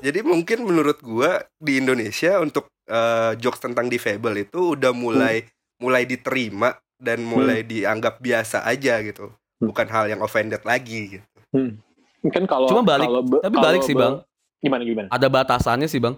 jadi 0.00 0.18
mungkin 0.22 0.62
menurut 0.62 0.98
gua 1.00 1.42
di 1.56 1.76
Indonesia 1.76 2.38
untuk 2.38 2.70
eh, 2.86 3.36
jokes 3.36 3.60
tentang 3.60 3.86
difabel 3.86 4.42
itu 4.42 4.72
udah 4.72 4.90
mulai 4.90 5.44
mulai 5.76 6.04
diterima 6.04 6.72
dan 6.96 7.20
mulai 7.20 7.60
dianggap 7.62 8.18
biasa 8.18 8.64
aja 8.64 9.02
gitu. 9.02 9.28
Bukan 9.58 9.86
hal 9.86 10.08
yang 10.08 10.20
offended 10.20 10.62
lagi 10.62 11.18
gitu. 11.18 11.26
Kan 12.24 12.46
kalau 12.46 12.66
Cuma 12.66 12.82
balik- 12.82 13.06
kalau 13.06 13.22
be- 13.22 13.42
tapi 13.42 13.52
kalau 13.52 13.66
balik 13.66 13.82
sih, 13.82 13.92
be- 13.92 14.00
Bang. 14.00 14.14
gimana 14.58 14.82
gimana? 14.82 15.08
Ada 15.10 15.26
batasannya 15.26 15.86
sih 15.86 15.98
bang. 15.98 16.14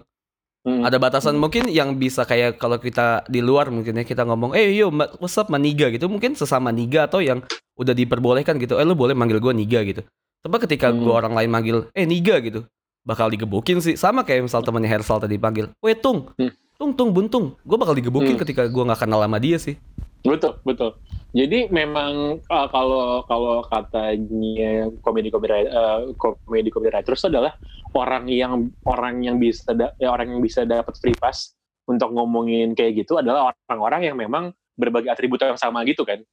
Hmm. 0.65 0.81
Ada 0.81 0.97
batasan 0.97 1.37
mungkin 1.37 1.69
yang 1.69 1.93
bisa 1.93 2.25
kayak 2.25 2.57
kalau 2.57 2.81
kita 2.81 3.21
di 3.29 3.37
luar 3.37 3.69
mungkin 3.69 4.01
ya 4.01 4.03
kita 4.03 4.25
ngomong, 4.25 4.57
eh 4.57 4.73
yo 4.73 4.89
what's 5.21 5.37
up 5.37 5.45
maniga 5.53 5.93
gitu 5.93 6.09
mungkin 6.09 6.33
sesama 6.33 6.73
niga 6.73 7.05
atau 7.05 7.21
yang 7.21 7.45
udah 7.77 7.93
diperbolehkan 7.93 8.57
gitu, 8.57 8.81
eh 8.81 8.85
lu 8.87 8.97
boleh 8.97 9.13
manggil 9.13 9.37
gue 9.37 9.53
niga 9.53 9.85
gitu. 9.85 10.01
Tapi 10.41 10.57
ketika 10.65 10.89
Hmm. 10.89 11.05
gue 11.05 11.13
orang 11.13 11.37
lain 11.37 11.49
manggil, 11.53 11.77
eh 11.93 12.09
niga 12.09 12.41
gitu, 12.41 12.65
bakal 13.05 13.29
digebukin 13.29 13.77
sih. 13.77 13.93
Sama 13.93 14.25
kayak 14.25 14.49
misal 14.49 14.65
temannya 14.65 14.89
Hersal 14.89 15.21
tadi 15.21 15.37
panggil, 15.37 15.69
weh 15.85 15.93
tung, 15.93 16.33
Hmm. 16.33 16.49
tung 16.81 16.97
tung 16.97 17.13
buntung, 17.13 17.53
gue 17.61 17.77
bakal 17.77 17.93
digebukin 17.93 18.33
Hmm. 18.33 18.41
ketika 18.41 18.65
gue 18.65 18.83
nggak 18.89 19.05
kenal 19.05 19.21
sama 19.21 19.37
dia 19.37 19.61
sih. 19.61 19.77
Betul, 20.25 20.53
betul. 20.65 20.91
Jadi 21.35 21.67
memang 21.67 22.39
uh, 22.47 22.67
kalau 22.71 23.21
kalau 23.27 23.59
katanya 23.67 24.87
komedi 25.03 25.27
komedi 25.27 25.67
uh, 25.67 26.15
komedi 26.15 26.71
komedi 26.71 26.95
itu 26.95 27.27
adalah 27.27 27.51
orang 27.91 28.25
yang 28.31 28.71
orang 28.87 29.19
yang 29.19 29.35
bisa 29.35 29.75
da- 29.75 29.91
ya, 29.99 30.15
orang 30.15 30.31
yang 30.31 30.41
bisa 30.41 30.63
dapat 30.63 30.95
free 30.95 31.15
pass 31.15 31.51
untuk 31.85 32.15
ngomongin 32.15 32.71
kayak 32.73 33.05
gitu 33.05 33.19
adalah 33.19 33.51
orang-orang 33.69 34.07
yang 34.09 34.15
memang 34.15 34.55
berbagai 34.79 35.11
atribut 35.11 35.43
yang 35.43 35.59
sama 35.59 35.83
gitu 35.83 36.07
kan. 36.07 36.23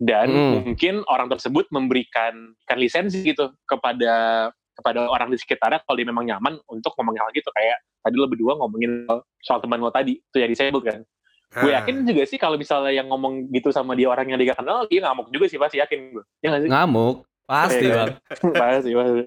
Dan 0.00 0.28
Hmm. 0.32 0.50
mungkin 0.64 0.94
orang 1.08 1.28
tersebut 1.28 1.68
memberikan 1.72 2.56
kan 2.64 2.76
lisensi 2.80 3.20
gitu 3.20 3.52
kepada 3.68 4.48
kepada 4.80 5.12
orang 5.12 5.28
di 5.28 5.36
sekitarnya 5.36 5.84
kalau 5.84 5.96
dia 6.00 6.08
memang 6.08 6.24
nyaman 6.24 6.56
untuk 6.72 6.96
ngomongin 6.96 7.20
hal 7.20 7.30
gitu 7.36 7.52
kayak 7.52 7.84
tadi 8.00 8.16
lo 8.16 8.24
berdua 8.24 8.56
ngomongin 8.56 9.04
soal 9.44 9.60
teman 9.60 9.76
lo 9.76 9.92
tadi 9.92 10.16
itu 10.16 10.36
yang 10.40 10.48
disabled 10.48 10.88
kan 10.88 11.04
gue 11.52 11.66
Ah, 11.66 11.82
yakin 11.82 12.06
juga 12.06 12.22
sih 12.24 12.36
kalau 12.36 12.54
misalnya 12.54 12.92
yang 12.92 13.06
ngomong 13.06 13.50
gitu 13.50 13.68
sama 13.68 13.92
dia 13.92 14.06
orang 14.06 14.22
yang 14.24 14.38
dia 14.38 14.48
gak 14.48 14.62
kenal 14.62 14.86
dia 14.86 15.02
ngamuk 15.02 15.28
juga 15.28 15.46
sih 15.46 15.58
pasti 15.58 15.76
yakin 15.76 15.98
gue 16.12 16.24
ya 16.38 16.46
nggak 16.48 16.62
sih 16.62 16.70
Ngamuk, 16.70 17.16
pasti 17.42 17.84
Iya. 17.84 17.94
bang. 17.96 18.10
pasti 18.62 18.90
pasti 18.92 19.22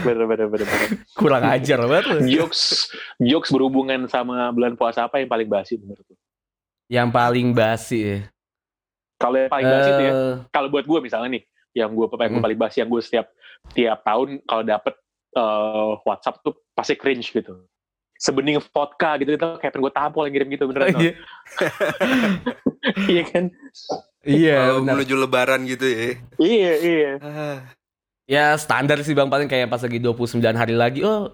bener 0.00 0.24
bener 0.24 0.46
bener 0.46 0.62
bener 0.64 0.88
Kurang 1.12 1.42
ajar 1.44 1.78
banget 1.82 2.04
lu. 2.06 2.18
jokes 2.30 2.86
jokes 3.18 3.50
berhubungan 3.50 4.06
sama 4.06 4.46
bulan 4.48 4.72
puasa 4.72 5.02
apa 5.02 5.18
yang 5.18 5.26
paling 5.26 5.46
basi 5.46 5.74
menurut 5.74 6.06
lu 6.06 6.14
Yang 6.86 7.08
paling 7.10 7.48
basi 7.50 7.98
ya. 7.98 8.18
kalau 9.16 9.36
yang 9.36 9.50
paling 9.50 9.66
basi 9.68 9.88
tuh 9.90 10.04
ya 10.04 10.12
Eh, 10.12 10.34
kalau 10.48 10.68
buat 10.68 10.84
gue 10.84 10.98
misalnya 11.00 11.28
nih 11.32 11.42
yang 11.74 11.90
gue 11.90 12.06
yang 12.06 12.32
Hmm. 12.32 12.44
paling 12.44 12.54
basi 12.56 12.76
yang 12.78 12.88
gue 12.88 13.02
setiap 13.02 13.26
tiap 13.70 13.98
tahun 14.00 14.38
kalau 14.44 14.62
dapet 14.62 14.94
eh, 15.34 15.90
WhatsApp 16.00 16.38
tuh 16.40 16.54
pasti 16.70 16.94
cringe 16.94 17.26
gitu 17.26 17.66
sebening 18.16 18.56
vodka 18.64 19.18
gitu 19.18 19.30
itu 19.30 19.46
kayak 19.58 19.70
pengen 19.70 19.82
gue 19.82 19.92
tampol 19.92 20.22
yang 20.24 20.32
ngirim 20.32 20.48
gitu 20.50 20.64
beneran 20.66 20.88
tau. 20.90 21.00
iya. 21.00 21.12
iya 23.10 23.22
kan 23.24 23.44
Iya, 24.24 24.56
Kalau 24.56 24.80
benar. 24.80 24.92
menuju 24.96 25.14
lebaran 25.18 25.60
gitu 25.64 25.84
ya. 25.84 26.16
iya 26.38 26.72
iya 26.80 27.10
Ah, 27.20 27.58
Ya 28.24 28.44
standar 28.56 28.96
sih 29.00 29.12
Bang 29.12 29.28
paling 29.28 29.44
kayak 29.44 29.68
pas 29.68 29.76
lagi 29.78 30.00
29 30.00 30.40
hari 30.50 30.72
lagi. 30.72 31.04
Oh, 31.04 31.28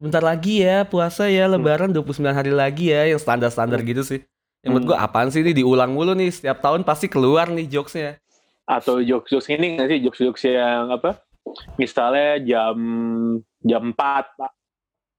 bentar 0.00 0.24
lagi 0.24 0.64
ya 0.64 0.82
puasa 0.82 1.28
ya 1.28 1.44
lebaran 1.44 1.92
29 1.92 2.00
hari 2.26 2.48
lagi 2.48 2.88
ya 2.88 3.04
yang 3.06 3.20
standar-standar 3.20 3.76
gitu 3.80 4.00
sih. 4.00 4.24
Yang 4.60 4.70
menurut 4.72 4.86
gua 4.90 5.04
apaan 5.04 5.28
sih 5.28 5.44
ini 5.44 5.52
diulang 5.52 5.92
mulu 5.92 6.16
nih 6.16 6.32
setiap 6.32 6.64
tahun 6.64 6.80
pasti 6.80 7.06
keluar 7.06 7.52
nih 7.52 7.68
jokesnya. 7.68 8.16
atau 8.64 8.96
jokes 8.98 9.28
jokes 9.28 9.52
ini 9.52 9.76
nggak 9.76 9.88
sih 9.92 9.98
jokes 10.00 10.20
jokes 10.24 10.42
yang 10.48 10.88
apa 10.88 11.20
misalnya 11.76 12.40
jam 12.40 12.76
jam 13.60 13.92
4 13.92 14.40
Pak. 14.40 14.52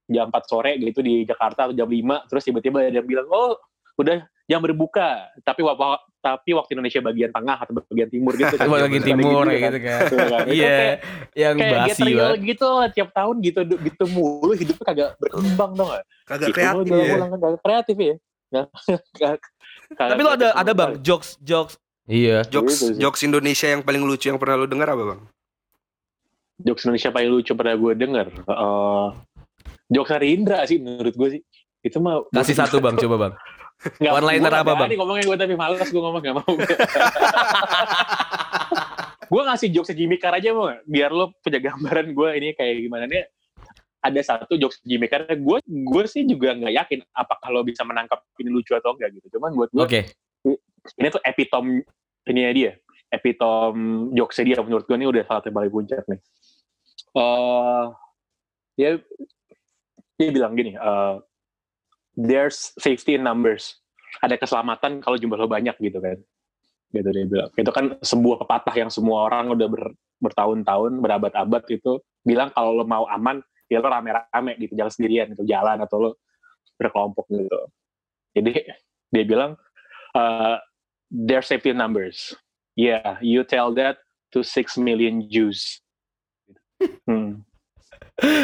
Jam 0.05 0.27
4 0.27 0.37
sore 0.45 0.71
gitu 0.77 0.99
di 0.99 1.23
Jakarta 1.23 1.65
atau 1.65 1.73
jam 1.73 1.85
5 1.85 1.97
terus 2.25 2.43
tiba-tiba 2.43 2.77
ada 2.79 2.93
yang 2.93 3.05
bilang 3.05 3.25
oh 3.27 3.57
udah 3.95 4.17
jam 4.45 4.59
berbuka 4.59 5.31
tapi 5.41 5.61
wa- 5.61 5.97
tapi 6.19 6.51
waktu 6.51 6.73
Indonesia 6.73 7.01
bagian 7.01 7.29
tengah 7.29 7.53
atau 7.55 7.73
bagian 7.79 8.09
timur 8.09 8.33
gitu 8.33 8.53
Cuma 8.55 8.77
lagi 8.79 8.97
Ada 8.97 9.07
timur 9.07 9.45
gitu 9.45 9.49
kayak 9.51 9.61
kan. 9.61 9.71
gitu 9.71 9.77
kan. 9.79 10.01
Iya 10.01 10.25
kan? 10.27 10.45
Iya, 10.49 10.69
kayak- 10.69 10.99
yang 11.35 11.55
kayak 11.55 11.73
basi 11.79 12.01
banget. 12.07 12.37
gitu 12.43 12.65
lah 12.67 12.87
tiap 12.89 13.09
tahun 13.11 13.35
gitu 13.41 13.59
gitu 13.79 14.03
mulu 14.07 14.51
hidupnya 14.51 14.85
kagak 14.85 15.09
berkembang 15.15 15.71
dong 15.73 15.89
gak? 15.91 16.03
kagak 16.25 16.47
Gitu 16.49 16.57
kreatif 16.59 16.85
mulu, 16.87 16.97
ya. 16.99 17.13
ulang 17.15 17.29
kan 17.29 17.39
kagak 17.39 17.61
kreatif 17.61 17.95
ya. 17.99 18.15
Tapi 19.91 20.19
lo 20.19 20.31
ada 20.31 20.47
ada 20.51 20.71
Bang 20.71 20.91
jokes 20.99 21.37
jokes. 21.39 21.77
Iya. 22.05 22.45
Jokes 22.45 22.73
Gitu 22.75 22.85
sih. 22.87 22.99
jokes 22.99 23.21
Indonesia 23.21 23.67
yang 23.67 23.81
paling 23.81 24.01
lucu 24.01 24.25
yang 24.27 24.37
pernah 24.37 24.55
lu 24.55 24.67
dengar 24.67 24.87
apa, 24.87 25.03
Bang? 25.07 25.21
jokes 26.57 26.85
Indonesia 26.85 27.09
paling 27.11 27.29
lucu 27.29 27.51
pernah 27.51 27.73
gue 27.73 27.93
denger. 27.93 28.27
Eh, 28.31 29.07
jokes 29.89 30.11
hari 30.11 30.37
Indra 30.37 30.65
sih 30.65 30.77
menurut 30.81 31.13
gue 31.13 31.29
sih. 31.39 31.41
Itu 31.85 32.01
mah 32.01 32.25
Kasih 32.33 32.57
satu 32.57 32.81
Bang 32.81 32.97
coba 32.97 33.15
Bang. 33.17 33.33
Nggak, 34.01 34.13
One-liner 34.17 34.51
gua 34.51 34.61
apa, 34.63 34.71
Bang? 34.71 34.79
berani 34.87 34.95
ngomongnya 34.97 35.23
gue 35.27 35.37
tapi 35.37 35.53
males 35.59 35.89
gue 35.91 36.01
ngomong 36.01 36.21
gak 36.23 36.35
mau. 36.39 36.53
gue 39.25 39.41
ngasih 39.51 39.69
jokes 39.69 39.91
Jimmy 39.93 40.17
Carr 40.17 40.39
aja 40.39 40.55
mau 40.55 40.71
biar 40.87 41.11
lo 41.11 41.35
punya 41.43 41.59
gambaran 41.59 42.15
gue 42.15 42.29
ini 42.39 42.47
kayak 42.57 42.73
gimana 42.81 43.05
nih. 43.05 43.27
Ada 44.05 44.21
satu 44.21 44.57
jokes 44.57 44.81
Jimmy 44.85 45.09
Carr, 45.09 45.27
gue 45.29 45.57
gue 45.65 46.03
sih 46.05 46.25
juga 46.25 46.53
nggak 46.55 46.73
yakin 46.73 46.99
apakah 47.13 47.49
lo 47.53 47.61
bisa 47.65 47.81
menangkap 47.85 48.21
ini 48.41 48.49
lucu 48.49 48.73
atau 48.73 48.93
enggak 48.97 49.17
gitu. 49.21 49.37
Cuman 49.37 49.53
buat 49.53 49.69
gue 49.73 49.83
Oke. 49.83 50.01
ini 50.97 51.07
tuh 51.09 51.21
epitom 51.25 51.81
ini 52.25 52.41
ya 52.41 52.51
dia 52.53 52.71
epitom 53.13 53.73
jokesnya 54.11 54.43
dia 54.45 54.57
menurut 54.61 54.85
gue 54.85 54.97
ini 54.97 55.07
udah 55.07 55.23
salah 55.25 55.41
yang 55.45 55.55
paling 55.55 55.71
puncak 55.73 56.03
nih 56.09 56.19
eh 57.15 57.85
dia 58.75 58.89
dia 60.19 60.29
bilang 60.31 60.53
gini 60.55 60.75
eh, 60.75 61.15
there's 62.15 62.71
safety 62.79 63.19
in 63.19 63.23
numbers 63.23 63.79
ada 64.23 64.39
keselamatan 64.39 65.03
kalau 65.03 65.19
jumlah 65.19 65.35
lo 65.35 65.47
banyak 65.47 65.75
gitu 65.79 65.99
kan 65.99 66.17
gitu 66.95 67.09
dia 67.11 67.25
bilang 67.27 67.49
itu 67.55 67.71
kan 67.71 67.85
sebuah 67.99 68.47
pepatah 68.47 68.75
yang 68.75 68.91
semua 68.91 69.27
orang 69.27 69.51
udah 69.51 69.67
ber- 69.67 69.97
bertahun-tahun 70.23 71.03
berabad-abad 71.03 71.63
itu 71.67 71.99
bilang 72.23 72.49
kalau 72.55 72.71
lo 72.71 72.87
mau 72.87 73.03
aman 73.11 73.43
ya 73.67 73.83
lo 73.83 73.91
rame-rame 73.91 74.55
gitu 74.61 74.79
jangan 74.79 74.93
sendirian 74.93 75.27
gitu 75.35 75.43
jalan 75.43 75.75
atau 75.83 75.97
lo 75.99 76.09
berkelompok 76.79 77.27
gitu 77.27 77.59
jadi 78.35 78.51
dia 79.11 79.23
bilang 79.23 79.55
uh, 80.15 80.59
their 81.11 81.41
safety 81.41 81.71
numbers. 81.71 82.35
Yeah, 82.75 83.17
you 83.21 83.43
tell 83.43 83.73
that 83.75 83.97
to 84.33 84.43
six 84.43 84.77
million 84.77 85.31
Jews. 85.31 85.79
Hmm. 87.07 87.47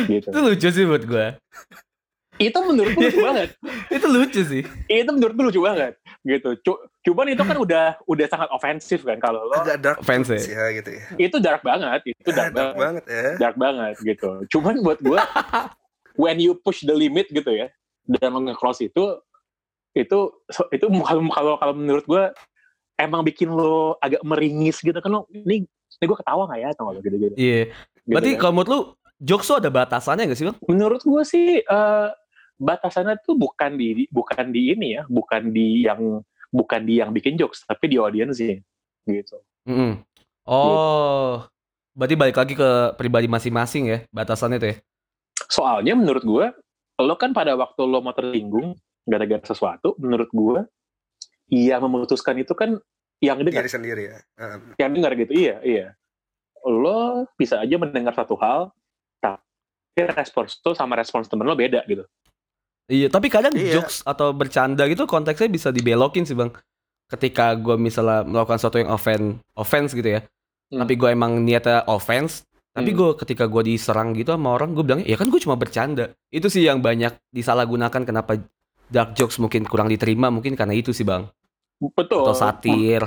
Gitu. 0.07 0.27
Itu 0.27 0.39
lucu 0.39 0.67
sih 0.67 0.85
buat 0.85 1.03
gue. 1.03 1.27
Itu 2.37 2.57
menurut 2.65 2.91
gue 2.91 3.03
lucu 3.05 3.21
banget. 3.29 3.49
Itu 3.87 4.07
lucu 4.07 4.41
sih. 4.41 4.63
Itu 4.85 5.09
menurut 5.11 5.33
gue 5.33 5.45
lucu 5.47 5.61
banget. 5.61 5.93
Gitu. 6.21 6.49
Cu- 6.61 6.81
Cuman 7.01 7.29
itu 7.29 7.41
kan 7.41 7.57
udah 7.57 7.85
udah 8.03 8.25
sangat 8.25 8.49
ofensif 8.49 9.01
kan 9.01 9.17
kalau 9.17 9.45
lo. 9.45 9.57
Agak 9.57 9.77
dark 9.79 9.99
jokes 9.99 10.45
ya. 10.45 10.53
ya 10.53 10.65
gitu 10.75 10.89
ya. 10.93 11.03
Itu 11.19 11.37
dark 11.37 11.61
banget. 11.61 11.99
Itu 12.03 12.29
Ah, 12.29 12.33
dark, 12.33 12.51
dark 12.51 12.53
banget. 12.53 12.77
banget 12.77 13.03
ya. 13.05 13.23
Dark 13.37 13.55
banget 13.57 13.95
gitu. 13.99 14.29
Cuman 14.47 14.73
buat 14.81 14.99
gue, 14.99 15.17
when 16.21 16.37
you 16.37 16.53
push 16.55 16.81
the 16.81 16.93
limit 16.93 17.29
gitu 17.29 17.49
ya, 17.49 17.69
dan 18.05 18.29
lo 18.29 18.41
nge-cross 18.43 18.81
itu, 18.81 19.17
itu 19.91 20.19
itu 20.69 20.85
kalau 20.87 21.21
kalau 21.27 21.53
kalau 21.57 21.73
menurut 21.73 22.05
gue 22.05 22.23
emang 22.95 23.21
bikin 23.21 23.49
lo 23.49 23.97
agak 23.97 24.21
meringis 24.21 24.79
gitu 24.79 24.95
kan 24.95 25.11
lo 25.11 25.25
ini 25.27 25.67
ini 25.67 26.05
gue 26.05 26.15
ketawa 26.15 26.47
nggak 26.47 26.59
ya 26.59 26.67
atau 26.71 26.81
nggak 26.85 26.95
lo 26.95 27.01
gitu 27.01 27.17
gitu. 27.19 27.35
Iya. 27.35 27.61
Berarti 28.05 28.29
kan. 28.31 28.39
kalau 28.39 28.53
menurut 28.55 28.69
lu 28.69 28.79
jokes 29.21 29.45
tuh 29.45 29.61
ada 29.61 29.69
batasannya 29.69 30.33
gak 30.33 30.39
sih 30.39 30.49
Bang? 30.49 30.57
menurut 30.65 31.05
gue 31.05 31.21
sih 31.21 31.61
eh, 31.61 32.09
batasannya 32.61 33.17
tuh 33.25 33.33
bukan 33.33 33.73
di 33.73 34.05
bukan 34.13 34.53
di 34.53 34.77
ini 34.77 35.01
ya, 35.01 35.03
bukan 35.09 35.49
di 35.49 35.89
yang 35.89 36.21
bukan 36.53 36.81
di 36.85 37.01
yang 37.01 37.09
bikin 37.09 37.33
jokes, 37.33 37.65
tapi 37.65 37.89
di 37.89 37.97
audience 37.97 38.37
gitu. 38.37 39.37
Mm-mm. 39.65 40.05
Oh. 40.45 41.41
Berarti 41.91 42.15
balik 42.15 42.37
lagi 42.37 42.53
ke 42.55 42.95
pribadi 42.95 43.27
masing-masing 43.27 43.83
ya 43.89 43.99
batasannya 44.13 44.57
tuh 44.61 44.69
ya. 44.71 44.77
Soalnya 45.49 45.97
menurut 45.97 46.23
gue, 46.23 46.45
lo 47.01 47.15
kan 47.17 47.33
pada 47.33 47.57
waktu 47.57 47.81
lo 47.83 47.99
mau 47.99 48.13
tersinggung 48.13 48.77
gara-gara 49.03 49.43
sesuatu, 49.43 49.97
menurut 49.97 50.29
gue, 50.29 50.59
iya 51.49 51.81
memutuskan 51.81 52.37
itu 52.39 52.53
kan 52.53 52.77
yang 53.19 53.41
dengar, 53.41 53.65
Diri 53.65 53.73
sendiri 53.73 54.03
ya. 54.07 54.17
Ah, 54.37 54.61
yang 54.77 54.91
dengar 54.93 55.17
gitu, 55.17 55.33
iya, 55.33 55.57
iya. 55.65 55.87
Lo 56.63 57.25
bisa 57.35 57.59
aja 57.59 57.75
mendengar 57.75 58.13
satu 58.13 58.37
hal, 58.37 58.69
tapi 59.91 60.07
respons 60.07 60.57
lo 60.63 60.71
sama 60.71 60.95
respons 60.95 61.27
temen 61.27 61.43
lo 61.43 61.53
beda 61.53 61.83
gitu. 61.85 62.07
Iya, 62.87 63.07
tapi 63.07 63.27
kadang 63.27 63.55
Iya. 63.55 63.79
jokes 63.79 64.03
atau 64.03 64.31
bercanda 64.31 64.83
gitu 64.87 65.07
konteksnya 65.07 65.47
bisa 65.47 65.69
dibelokin 65.71 66.23
sih 66.23 66.35
bang. 66.35 66.51
Ketika 67.07 67.55
gue 67.55 67.75
misalnya 67.75 68.23
melakukan 68.23 68.59
sesuatu 68.59 68.79
yang 68.79 68.91
offense, 68.91 69.39
offense 69.55 69.91
gitu 69.91 70.19
ya. 70.19 70.21
Hmm. 70.71 70.83
Tapi 70.83 70.95
gue 70.95 71.09
emang 71.11 71.39
niatnya 71.39 71.83
offense. 71.87 72.47
Tapi 72.71 72.95
Hmm. 72.95 72.97
gue 72.97 73.09
ketika 73.19 73.51
gue 73.51 73.63
diserang 73.67 74.15
gitu 74.15 74.31
sama 74.31 74.55
orang, 74.55 74.71
gue 74.71 74.83
bilang 74.83 75.03
ya 75.03 75.19
kan 75.19 75.27
gue 75.27 75.39
cuma 75.39 75.59
bercanda. 75.59 76.15
Itu 76.31 76.47
sih 76.47 76.63
yang 76.63 76.79
banyak 76.79 77.19
disalahgunakan 77.31 78.07
kenapa 78.07 78.39
dark 78.87 79.15
jokes 79.15 79.39
mungkin 79.39 79.67
kurang 79.67 79.91
diterima 79.91 80.31
mungkin 80.31 80.55
karena 80.55 80.71
itu 80.71 80.95
sih 80.95 81.03
bang. 81.03 81.27
Betul. 81.79 82.23
Atau 82.27 82.35
satir. 82.35 83.03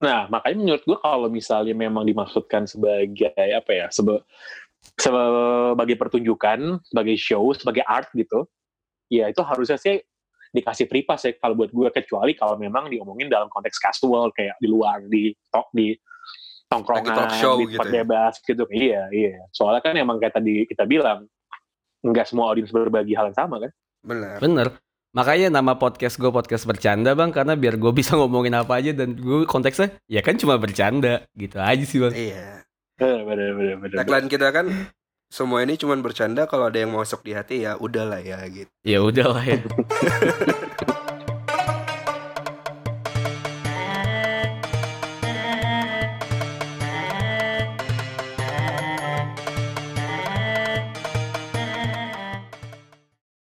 Nah, 0.00 0.24
makanya 0.32 0.56
menurut 0.56 0.82
gue 0.82 0.98
kalau 0.98 1.28
misalnya 1.28 1.76
memang 1.76 2.08
dimaksudkan 2.08 2.64
sebagai 2.64 3.28
apa 3.36 3.70
ya, 3.70 3.86
sebe- 3.92 4.24
sebagai 4.96 5.96
pertunjukan, 5.96 6.80
sebagai 6.84 7.16
show, 7.16 7.52
sebagai 7.56 7.84
art 7.84 8.08
gitu, 8.12 8.48
ya 9.08 9.28
itu 9.28 9.40
harusnya 9.40 9.80
sih 9.80 10.00
dikasih 10.50 10.90
pripas 10.90 11.22
ya 11.22 11.32
kalau 11.38 11.54
buat 11.54 11.70
gue 11.70 11.88
kecuali 11.94 12.34
kalau 12.34 12.58
memang 12.58 12.90
diomongin 12.90 13.30
dalam 13.30 13.46
konteks 13.46 13.78
casual 13.78 14.34
kayak 14.34 14.58
di 14.58 14.66
luar 14.66 14.98
di 15.06 15.30
talk 15.46 15.70
di 15.70 15.94
tongkrongan 16.66 17.14
talk 17.14 17.32
show 17.38 17.54
di 17.54 17.70
tempat 17.70 17.86
gitu 17.86 17.86
ya. 17.86 17.94
bebas 18.02 18.34
gitu 18.42 18.64
iya 18.74 19.02
iya 19.14 19.46
soalnya 19.54 19.78
kan 19.78 19.94
emang 19.94 20.18
kayak 20.18 20.34
tadi 20.34 20.66
kita 20.66 20.90
bilang 20.90 21.30
nggak 22.02 22.26
semua 22.26 22.50
audiens 22.50 22.74
berbagi 22.74 23.14
hal 23.14 23.30
yang 23.30 23.38
sama 23.38 23.62
kan 23.62 23.70
Benar. 24.00 24.40
Bener. 24.40 24.68
Makanya 25.10 25.50
nama 25.50 25.74
podcast 25.74 26.16
gue 26.16 26.30
podcast 26.30 26.64
bercanda 26.64 27.18
bang 27.18 27.34
karena 27.34 27.58
biar 27.58 27.74
gue 27.76 27.92
bisa 27.92 28.14
ngomongin 28.14 28.54
apa 28.54 28.78
aja 28.78 28.94
dan 28.94 29.18
gue 29.18 29.42
konteksnya 29.44 29.98
ya 30.06 30.22
kan 30.22 30.38
cuma 30.38 30.54
bercanda 30.56 31.26
gitu 31.34 31.58
aja 31.58 31.84
sih 31.84 31.98
bang. 31.98 32.14
Iya. 32.14 32.46
Bener 33.00 33.24
bener 33.24 33.50
bener 33.56 33.76
bener 33.80 33.96
Tagline 33.96 34.28
kita 34.28 34.52
kan 34.52 34.68
semua 35.30 35.62
ini 35.62 35.78
cuma 35.78 35.94
bercanda 35.96 36.44
kalau 36.50 36.68
ada 36.68 36.82
yang 36.82 36.90
masuk 36.90 37.22
di 37.22 37.32
hati 37.32 37.62
ya 37.62 37.78
udahlah 37.78 38.18
ya 38.18 38.42
gitu. 38.50 38.66
Ya 38.82 38.98
udahlah 38.98 39.46
ya. 39.46 39.62